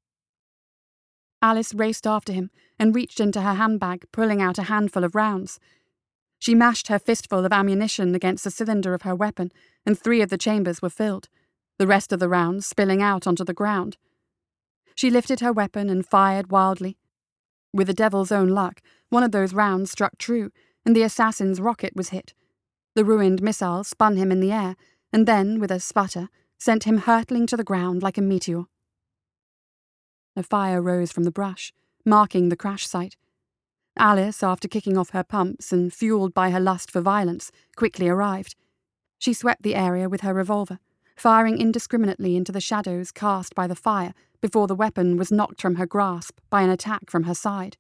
Alice 1.46 1.76
raced 1.76 2.08
after 2.08 2.34
him 2.34 2.50
and 2.80 2.96
reached 2.96 3.20
into 3.20 3.40
her 3.40 3.54
handbag, 3.54 4.06
pulling 4.12 4.42
out 4.42 4.58
a 4.58 4.64
handful 4.64 5.04
of 5.04 5.14
rounds. 5.14 5.60
She 6.40 6.56
mashed 6.56 6.88
her 6.88 6.98
fistful 6.98 7.46
of 7.46 7.54
ammunition 7.54 8.16
against 8.16 8.44
the 8.44 8.50
cylinder 8.50 8.96
of 8.96 9.04
her 9.04 9.14
weapon, 9.14 9.52
and 9.86 9.96
three 9.96 10.24
of 10.24 10.32
the 10.32 10.40
chambers 10.40 10.82
were 10.82 10.90
filled, 10.90 11.30
the 11.78 11.86
rest 11.86 12.12
of 12.12 12.20
the 12.20 12.28
rounds 12.28 12.66
spilling 12.66 13.00
out 13.00 13.28
onto 13.28 13.44
the 13.44 13.54
ground. 13.54 13.98
She 14.96 15.12
lifted 15.12 15.42
her 15.42 15.54
weapon 15.54 15.88
and 15.88 16.04
fired 16.04 16.50
wildly. 16.50 16.98
With 17.72 17.86
the 17.86 17.94
devil's 17.94 18.32
own 18.32 18.50
luck, 18.50 18.82
one 19.10 19.22
of 19.22 19.32
those 19.32 19.54
rounds 19.54 19.92
struck 19.92 20.18
true, 20.18 20.50
and 20.84 20.96
the 20.96 21.04
assassin's 21.04 21.62
rocket 21.62 21.96
was 21.96 22.10
hit. 22.10 22.34
The 22.96 23.06
ruined 23.06 23.44
missile 23.44 23.84
spun 23.84 24.18
him 24.18 24.32
in 24.32 24.40
the 24.40 24.52
air, 24.52 24.76
and 25.14 25.28
then, 25.28 25.60
with 25.60 25.70
a 25.70 25.80
sputter, 25.80 26.30
sent 26.58 26.86
him 26.86 26.98
hurtling 26.98 27.46
to 27.46 27.56
the 27.56 27.64
ground 27.64 28.02
like 28.02 28.18
a 28.18 28.22
meteor. 28.24 28.64
A 30.36 30.43
fire 30.43 30.82
rose 30.82 31.12
from 31.12 31.24
the 31.24 31.32
brush, 31.32 31.74
marking 32.06 32.50
the 32.50 32.56
crash 32.56 32.88
site. 32.88 33.15
Alice, 33.98 34.43
after 34.43 34.67
kicking 34.67 34.98
off 34.98 35.12
her 35.12 35.24
pumps 35.24 35.71
and 35.71 35.93
fueled 35.93 36.34
by 36.34 36.50
her 36.50 36.60
lust 36.60 36.91
for 36.91 37.00
violence, 37.00 37.52
quickly 37.78 38.10
arrived. 38.10 38.56
She 39.17 39.34
swept 39.34 39.63
the 39.63 39.76
area 39.76 40.10
with 40.10 40.21
her 40.21 40.34
revolver, 40.34 40.80
firing 41.15 41.58
indiscriminately 41.58 42.36
into 42.36 42.52
the 42.52 42.60
shadows 42.60 43.12
cast 43.12 43.56
by 43.56 43.67
the 43.67 43.76
fire 43.76 44.13
before 44.41 44.67
the 44.67 44.76
weapon 44.76 45.15
was 45.15 45.32
knocked 45.32 45.62
from 45.62 45.76
her 45.76 45.86
grasp 45.86 46.39
by 46.50 46.62
an 46.62 46.69
attack 46.69 47.10
from 47.10 47.24
her 47.24 47.34
side. 47.34 47.78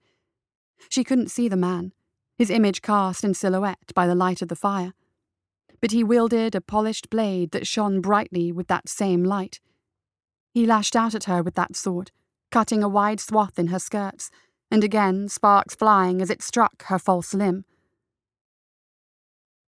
She 0.89 1.03
couldn't 1.03 1.31
see 1.31 1.49
the 1.49 1.57
man, 1.57 1.91
his 2.37 2.49
image 2.49 2.81
cast 2.81 3.23
in 3.23 3.33
silhouette 3.33 3.91
by 3.93 4.07
the 4.07 4.15
light 4.15 4.41
of 4.41 4.47
the 4.47 4.55
fire. 4.55 4.93
But 5.81 5.91
he 5.91 6.03
wielded 6.03 6.55
a 6.55 6.61
polished 6.61 7.09
blade 7.09 7.51
that 7.51 7.67
shone 7.67 7.99
brightly 7.99 8.51
with 8.51 8.67
that 8.67 8.87
same 8.87 9.23
light. 9.23 9.59
He 10.53 10.65
lashed 10.65 10.95
out 10.95 11.13
at 11.13 11.25
her 11.25 11.43
with 11.43 11.55
that 11.55 11.75
sword, 11.75 12.11
cutting 12.55 12.81
a 12.81 12.87
wide 12.87 13.19
swath 13.19 13.59
in 13.59 13.67
her 13.67 13.79
skirts, 13.79 14.31
and 14.71 14.81
again 14.81 15.27
sparks 15.27 15.75
flying 15.75 16.21
as 16.21 16.29
it 16.29 16.41
struck 16.41 16.85
her 16.85 16.97
false 16.97 17.33
limb. 17.33 17.65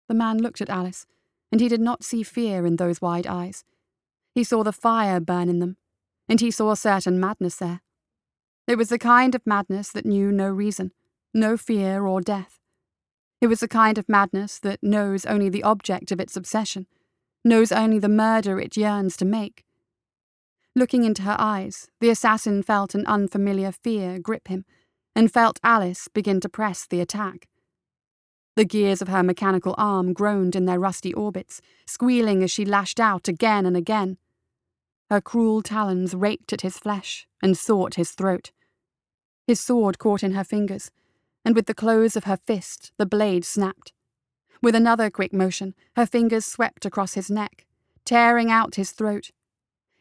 The 0.08 0.14
man 0.14 0.38
looked 0.38 0.62
at 0.62 0.70
Alice, 0.70 1.04
and 1.52 1.60
he 1.60 1.68
did 1.68 1.82
not 1.82 2.02
see 2.02 2.22
fear 2.22 2.64
in 2.64 2.76
those 2.76 3.02
wide 3.02 3.26
eyes. 3.26 3.62
He 4.34 4.42
saw 4.42 4.62
the 4.62 4.72
fire 4.72 5.20
burn 5.20 5.50
in 5.50 5.58
them, 5.58 5.76
and 6.30 6.40
he 6.40 6.50
saw 6.50 6.70
a 6.70 6.76
certain 6.76 7.20
madness 7.20 7.56
there. 7.56 7.82
It 8.66 8.78
was 8.78 8.88
the 8.88 8.98
kind 8.98 9.34
of 9.34 9.46
madness 9.46 9.92
that 9.92 10.06
knew 10.06 10.32
no 10.32 10.48
reason, 10.48 10.92
no 11.34 11.58
fear 11.58 12.06
or 12.06 12.22
death. 12.22 12.58
It 13.42 13.48
was 13.48 13.60
the 13.60 13.68
kind 13.68 13.98
of 13.98 14.08
madness 14.08 14.58
that 14.60 14.82
knows 14.82 15.26
only 15.26 15.50
the 15.50 15.62
object 15.62 16.10
of 16.10 16.20
its 16.20 16.38
obsession, 16.38 16.86
knows 17.44 17.70
only 17.70 17.98
the 17.98 18.08
murder 18.08 18.58
it 18.58 18.78
yearns 18.78 19.14
to 19.18 19.26
make. 19.26 19.66
Looking 20.78 21.02
into 21.02 21.22
her 21.22 21.34
eyes, 21.40 21.88
the 21.98 22.08
assassin 22.08 22.62
felt 22.62 22.94
an 22.94 23.04
unfamiliar 23.04 23.72
fear 23.72 24.20
grip 24.20 24.46
him, 24.46 24.64
and 25.12 25.28
felt 25.28 25.58
Alice 25.64 26.06
begin 26.06 26.38
to 26.38 26.48
press 26.48 26.86
the 26.86 27.00
attack. 27.00 27.48
The 28.54 28.64
gears 28.64 29.02
of 29.02 29.08
her 29.08 29.24
mechanical 29.24 29.74
arm 29.76 30.12
groaned 30.12 30.54
in 30.54 30.66
their 30.66 30.78
rusty 30.78 31.12
orbits, 31.12 31.60
squealing 31.84 32.44
as 32.44 32.52
she 32.52 32.64
lashed 32.64 33.00
out 33.00 33.26
again 33.26 33.66
and 33.66 33.76
again. 33.76 34.18
Her 35.10 35.20
cruel 35.20 35.62
talons 35.62 36.14
raked 36.14 36.52
at 36.52 36.60
his 36.60 36.78
flesh 36.78 37.26
and 37.42 37.58
sought 37.58 37.96
his 37.96 38.12
throat. 38.12 38.52
His 39.48 39.58
sword 39.58 39.98
caught 39.98 40.22
in 40.22 40.30
her 40.34 40.44
fingers, 40.44 40.92
and 41.44 41.56
with 41.56 41.66
the 41.66 41.74
close 41.74 42.14
of 42.14 42.22
her 42.22 42.38
fist, 42.46 42.92
the 42.98 43.06
blade 43.06 43.44
snapped. 43.44 43.92
With 44.62 44.76
another 44.76 45.10
quick 45.10 45.32
motion, 45.32 45.74
her 45.96 46.06
fingers 46.06 46.46
swept 46.46 46.86
across 46.86 47.14
his 47.14 47.28
neck, 47.28 47.66
tearing 48.04 48.52
out 48.52 48.76
his 48.76 48.92
throat. 48.92 49.32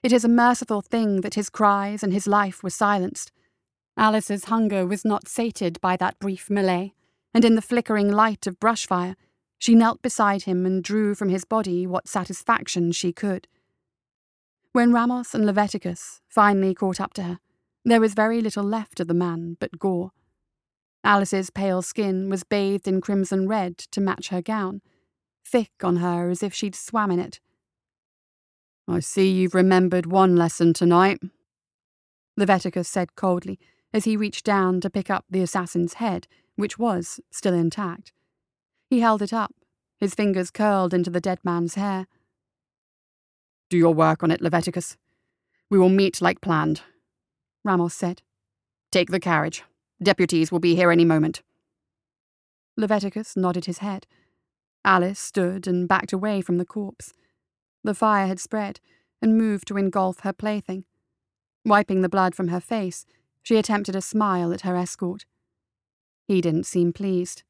It 0.04 0.12
is 0.12 0.24
a 0.24 0.30
merciful 0.30 0.82
thing 0.82 1.22
that 1.22 1.34
his 1.34 1.50
cries 1.50 2.04
and 2.04 2.14
his 2.14 2.28
life 2.28 2.64
were 2.64 2.70
silenced. 2.70 3.32
Alice's 3.98 4.46
hunger 4.46 4.86
was 4.86 5.04
not 5.04 5.28
sated 5.28 5.82
by 5.82 5.98
that 5.98 6.20
brief 6.20 6.50
melee, 6.50 6.94
and 7.34 7.44
in 7.44 7.56
the 7.56 7.62
flickering 7.62 8.12
light 8.12 8.46
of 8.46 8.60
brushfire, 8.60 9.16
she 9.58 9.74
knelt 9.74 10.04
beside 10.04 10.44
him 10.44 10.66
and 10.66 10.84
drew 10.84 11.16
from 11.16 11.30
his 11.30 11.46
body 11.46 11.88
what 11.88 12.08
satisfaction 12.08 12.92
she 12.92 13.12
could. 13.12 13.48
When 14.72 14.94
Ramos 14.94 15.34
and 15.34 15.46
Leviticus 15.46 16.22
finally 16.30 16.76
caught 16.76 17.02
up 17.02 17.14
to 17.14 17.24
her, 17.24 17.40
there 17.84 18.00
was 18.00 18.14
very 18.14 18.42
little 18.42 18.64
left 18.64 19.00
of 19.00 19.08
the 19.08 19.14
man 19.16 19.58
but 19.60 19.80
gore. 19.80 20.12
Alice's 21.04 21.50
pale 21.50 21.82
skin 21.82 22.30
was 22.30 22.44
bathed 22.44 22.88
in 22.88 23.02
crimson 23.02 23.48
red 23.48 23.78
to 23.78 24.02
match 24.02 24.28
her 24.28 24.42
gown, 24.42 24.82
thick 25.44 25.72
on 25.84 25.98
her 25.98 26.30
as 26.30 26.44
if 26.44 26.54
she'd 26.54 26.76
swam 26.76 27.10
in 27.10 27.20
it. 27.20 27.40
I 28.88 29.00
see 29.02 29.30
you've 29.30 29.56
remembered 29.56 30.06
one 30.06 30.36
lesson 30.36 30.73
tonight, 30.73 31.19
Leviticus 32.38 32.88
said 32.88 33.15
coldly 33.15 33.60
as 33.93 34.06
he 34.06 34.15
reached 34.15 34.45
down 34.45 34.80
to 34.82 34.89
pick 34.89 35.10
up 35.10 35.26
the 35.30 35.41
assassin's 35.41 35.95
head, 35.95 36.28
which 36.56 36.80
was 36.80 37.19
still 37.32 37.54
intact. 37.54 38.13
He 38.89 39.02
held 39.02 39.21
it 39.21 39.34
up, 39.34 39.54
his 39.97 40.13
fingers 40.13 40.52
curled 40.52 40.93
into 40.93 41.10
the 41.10 41.19
dead 41.19 41.39
man's 41.43 41.76
hair. 41.76 42.08
Do 43.69 43.78
your 43.78 43.93
work 43.93 44.23
on 44.23 44.32
it, 44.32 44.41
Leviticus. 44.41 44.95
We 45.69 45.78
will 45.78 45.89
meet 45.89 46.21
like 46.21 46.39
planned, 46.39 46.82
Ramos 47.63 47.93
said. 47.93 48.21
Take 48.91 49.10
the 49.10 49.19
carriage. 49.19 49.63
Deputies 50.02 50.52
will 50.52 50.60
be 50.60 50.76
here 50.76 50.91
any 50.91 51.04
moment. 51.04 51.41
Leviticus 52.78 53.36
nodded 53.36 53.65
his 53.65 53.80
head. 53.80 54.08
Alice 54.86 55.19
stood 55.19 55.67
and 55.67 55.88
backed 55.88 56.13
away 56.13 56.39
from 56.39 56.58
the 56.58 56.65
corpse. 56.65 57.13
The 57.88 57.95
fire 57.95 58.28
had 58.28 58.41
spread 58.41 58.82
and 59.21 59.38
moved 59.38 59.65
to 59.69 59.78
engulf 59.78 60.19
her 60.19 60.34
plaything. 60.34 60.84
Wiping 61.63 62.02
the 62.02 62.10
blood 62.10 62.36
from 62.36 62.50
her 62.50 62.60
face, 62.60 63.06
she 63.41 63.56
attempted 63.56 63.95
a 63.95 64.02
smile 64.02 64.52
at 64.52 64.63
her 64.63 64.76
escort. 64.76 65.26
He 66.28 66.41
didn't 66.41 66.65
seem 66.65 66.91
pleased. 66.91 67.43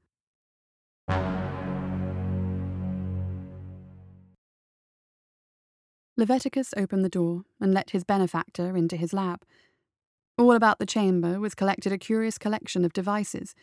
Leviticus 6.16 6.72
opened 6.78 7.04
the 7.04 7.10
door 7.10 7.42
and 7.60 7.74
let 7.74 7.90
his 7.90 8.04
benefactor 8.04 8.78
into 8.78 8.96
his 8.96 9.14
lab. 9.14 9.44
All 10.38 10.52
about 10.52 10.78
the 10.78 10.86
chamber 10.86 11.40
was 11.40 11.56
collected 11.56 11.92
a 11.92 11.98
curious 11.98 12.38
collection 12.38 12.86
of 12.86 12.94
devices. 12.94 13.56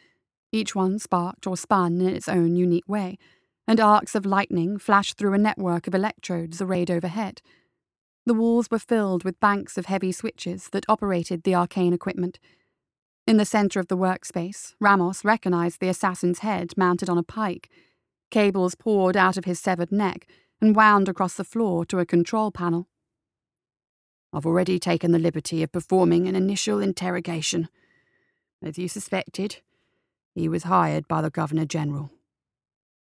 Each 0.51 0.75
one 0.75 0.99
sparked 0.99 1.47
or 1.47 1.57
spun 1.57 2.01
in 2.01 2.09
its 2.09 2.29
own 2.29 2.57
unique 2.57 2.89
way, 2.89 3.17
and 3.67 3.81
arcs 3.81 4.15
of 4.15 4.27
lightning 4.27 4.79
flashed 4.79 5.17
through 5.17 5.33
a 5.33 5.39
network 5.39 5.87
of 5.87 5.95
electrodes 5.95 6.61
arrayed 6.61 6.91
overhead. 6.91 7.41
The 8.27 8.35
walls 8.35 8.71
were 8.71 8.79
filled 8.79 9.25
with 9.25 9.41
banks 9.41 9.77
of 9.77 9.87
heavy 9.87 10.13
switches 10.13 10.69
that 10.71 10.87
operated 10.89 11.43
the 11.43 11.55
arcane 11.55 11.93
equipment. 11.93 12.39
In 13.27 13.37
the 13.37 13.45
center 13.45 13.81
of 13.81 13.89
the 13.89 13.97
workspace, 13.97 14.75
Ramos 14.81 15.25
recognized 15.25 15.81
the 15.81 15.89
assassin's 15.89 16.41
head 16.41 16.73
mounted 16.77 17.09
on 17.09 17.19
a 17.19 17.23
pike. 17.23 17.71
Cables 18.31 18.75
poured 18.75 19.17
out 19.17 19.37
of 19.37 19.45
his 19.45 19.61
severed 19.61 19.93
neck 19.93 20.27
and 20.61 20.77
wound 20.77 21.09
across 21.09 21.35
the 21.35 21.45
floor 21.45 21.85
to 21.87 21.99
a 21.99 22.07
control 22.07 22.51
panel. 22.51 22.89
I've 24.33 24.47
already 24.47 24.79
taken 24.79 25.13
the 25.13 25.19
liberty 25.19 25.63
of 25.63 25.73
performing 25.73 26.27
an 26.27 26.35
initial 26.35 26.81
interrogation. 26.81 27.69
As 28.63 28.79
you 28.79 28.89
suspected, 28.89 29.59
he 30.35 30.49
was 30.49 30.65
hired 30.65 31.07
by 31.07 31.23
the 31.23 31.31
Governor 31.31 31.67
General. 31.67 32.11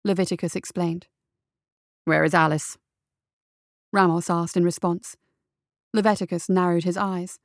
Leviticus 0.03 0.55
explained. 0.55 1.07
Where 2.05 2.23
is 2.23 2.33
Alice? 2.33 2.77
Ramos 3.93 4.29
asked 4.29 4.57
in 4.57 4.63
response. 4.63 5.15
Leviticus 5.93 6.49
narrowed 6.49 6.85
his 6.85 6.97
eyes. 6.97 7.37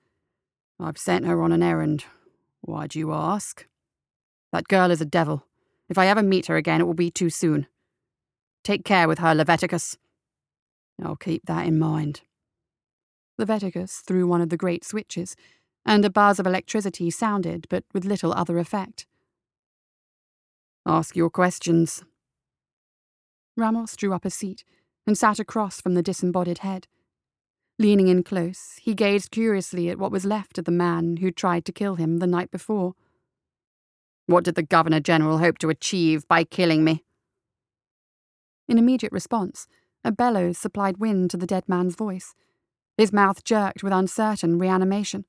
I've 0.81 0.99
sent 0.99 1.27
her 1.27 1.43
on 1.43 1.53
an 1.53 1.63
errand. 1.63 2.05
Why 2.63 2.87
do 2.87 2.99
you 2.99 3.13
ask? 3.13 3.67
That 4.53 4.69
girl 4.69 4.91
is 4.91 5.01
a 5.01 5.07
devil. 5.07 5.45
If 5.89 5.99
I 5.99 6.07
ever 6.07 6.23
meet 6.23 6.47
her 6.47 6.57
again, 6.57 6.81
it 6.81 6.85
will 6.85 6.95
be 6.95 7.11
too 7.11 7.31
soon. 7.31 7.67
Take 8.65 8.85
care 8.85 9.07
with 9.07 9.19
her, 9.19 9.35
Leviticus. 9.35 9.99
I'll 11.03 11.17
keep 11.17 11.45
that 11.47 11.67
in 11.67 11.79
mind. 11.79 12.23
Leviticus 13.39 14.03
threw 14.07 14.27
one 14.27 14.41
of 14.41 14.49
the 14.49 14.57
great 14.57 14.85
switches, 14.85 15.37
and 15.85 16.05
a 16.05 16.11
buzz 16.11 16.41
of 16.41 16.47
electricity 16.47 17.11
sounded, 17.11 17.67
but 17.69 17.85
with 17.93 18.05
little 18.05 18.33
other 18.33 18.59
effect. 18.59 19.07
Ask 20.87 21.17
your 21.17 21.31
questions. 21.31 22.03
Ramos 23.57 23.97
drew 23.97 24.13
up 24.13 24.25
a 24.25 24.31
seat 24.31 24.65
and 25.07 25.17
sat 25.17 25.39
across 25.39 25.81
from 25.81 25.95
the 25.95 26.03
disembodied 26.03 26.59
head. 26.59 26.87
Leaning 27.79 28.09
in 28.09 28.23
close, 28.23 28.79
he 28.83 28.95
gazed 28.95 29.31
curiously 29.31 29.89
at 29.91 29.99
what 29.99 30.11
was 30.11 30.25
left 30.25 30.59
of 30.59 30.65
the 30.65 30.71
man 30.71 31.19
who'd 31.19 31.37
tried 31.37 31.65
to 31.65 31.73
kill 31.73 31.97
him 31.97 32.19
the 32.19 32.27
night 32.27 32.51
before. 32.51 32.95
What 34.27 34.45
did 34.45 34.55
the 34.55 34.63
Governor 34.63 35.01
General 35.01 35.39
hope 35.39 35.59
to 35.59 35.69
achieve 35.69 36.27
by 36.27 36.45
killing 36.45 36.85
me? 36.85 37.05
In 38.69 38.79
immediate 38.79 39.13
response, 39.13 39.69
a 40.05 40.11
bellows 40.11 40.59
supplied 40.59 40.99
wind 40.99 41.31
to 41.31 41.37
the 41.37 41.47
dead 41.47 41.69
man's 41.69 41.95
voice. 41.95 42.35
His 42.97 43.13
mouth 43.13 43.45
jerked 43.45 43.83
with 43.83 43.93
uncertain 43.93 44.59
reanimation. 44.59 45.25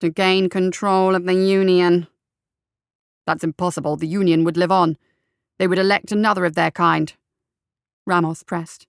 To 0.00 0.10
gain 0.10 0.48
control 0.48 1.14
of 1.14 1.24
the 1.24 1.34
Union. 1.34 2.08
That's 3.26 3.44
impossible. 3.44 3.96
The 3.96 4.08
Union 4.08 4.42
would 4.44 4.56
live 4.56 4.72
on. 4.72 4.98
They 5.62 5.68
would 5.68 5.78
elect 5.78 6.10
another 6.10 6.44
of 6.44 6.56
their 6.56 6.72
kind. 6.72 7.12
Ramos 8.04 8.42
pressed. 8.42 8.88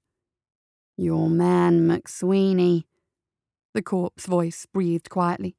Your 0.97 1.29
man, 1.29 1.88
McSweeney. 1.88 2.86
The 3.75 3.83
corpse 3.83 4.25
voice 4.25 4.65
breathed 4.65 5.07
quietly. 5.07 5.55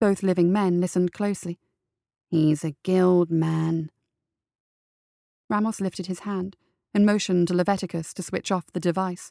Both 0.00 0.24
living 0.24 0.52
men 0.52 0.80
listened 0.80 1.12
closely. 1.12 1.60
He's 2.28 2.64
a 2.64 2.74
guild 2.82 3.30
man. 3.30 3.92
Ramos 5.48 5.80
lifted 5.80 6.06
his 6.06 6.26
hand 6.26 6.56
and 6.92 7.06
motioned 7.06 7.46
to 7.46 7.54
Leviticus 7.54 8.12
to 8.14 8.22
switch 8.24 8.50
off 8.50 8.72
the 8.72 8.80
device. 8.80 9.30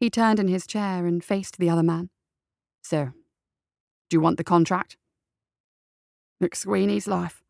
He 0.00 0.10
turned 0.10 0.40
in 0.40 0.48
his 0.48 0.66
chair 0.66 1.06
and 1.06 1.22
faced 1.22 1.58
the 1.58 1.70
other 1.70 1.84
man. 1.84 2.10
Sir, 2.82 3.14
do 4.10 4.16
you 4.16 4.20
want 4.20 4.38
the 4.38 4.42
contract? 4.42 4.96
McSweeney's 6.42 7.06
life. 7.06 7.43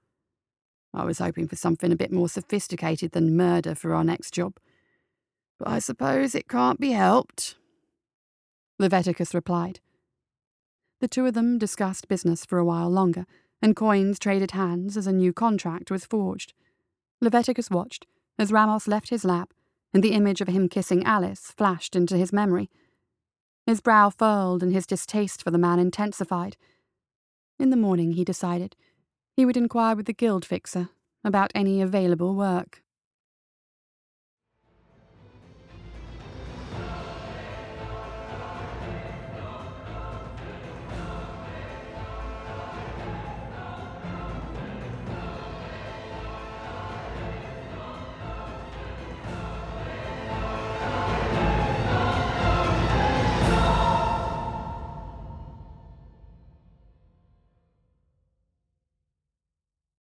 I 0.95 1.05
was 1.05 1.19
hoping 1.19 1.49
for 1.49 1.57
something 1.57 1.91
a 1.91 1.97
bit 1.97 2.13
more 2.13 2.29
sophisticated 2.29 3.13
than 3.13 3.37
murder 3.37 3.75
for 3.75 3.95
our 3.95 4.05
next 4.05 4.33
job. 4.33 4.59
But 5.59 5.69
I 5.69 5.79
suppose 5.81 6.35
it 6.35 6.49
can't 6.49 6.79
be 6.79 6.93
helped. 6.93 7.57
Leviticus 8.79 9.35
replied. 9.35 9.81
The 11.01 11.09
two 11.09 11.27
of 11.27 11.35
them 11.35 11.59
discussed 11.59 12.09
business 12.09 12.47
for 12.47 12.59
a 12.59 12.65
while 12.65 12.89
longer, 12.89 13.27
and 13.61 13.75
coins 13.75 14.19
traded 14.19 14.53
hands 14.53 14.97
as 14.97 15.07
a 15.07 15.13
new 15.13 15.33
contract 15.33 15.91
was 15.91 16.07
forged. 16.07 16.53
Leviticus 17.21 17.71
watched 17.71 18.07
as 18.39 18.53
Ramos 18.53 18.89
left 18.89 19.11
his 19.11 19.25
lap, 19.25 19.53
and 19.93 20.03
the 20.03 20.13
image 20.13 20.41
of 20.41 20.49
him 20.49 20.69
kissing 20.69 21.05
Alice 21.05 21.53
flashed 21.57 21.95
into 21.95 22.17
his 22.17 22.33
memory. 22.33 22.69
His 23.67 23.81
brow 23.81 24.11
furled 24.11 24.63
and 24.63 24.73
his 24.73 24.87
distaste 24.87 25.43
for 25.43 25.51
the 25.51 25.59
man 25.59 25.79
intensified. 25.79 26.57
In 27.59 27.71
the 27.71 27.77
morning, 27.77 28.13
he 28.13 28.25
decided, 28.25 28.77
he 29.37 29.45
would 29.45 29.57
inquire 29.57 29.97
with 29.97 30.07
the 30.07 30.13
guild 30.13 30.45
fixer 30.45 30.91
about 31.25 31.51
any 31.55 31.83
available 31.83 32.35
work. 32.37 32.84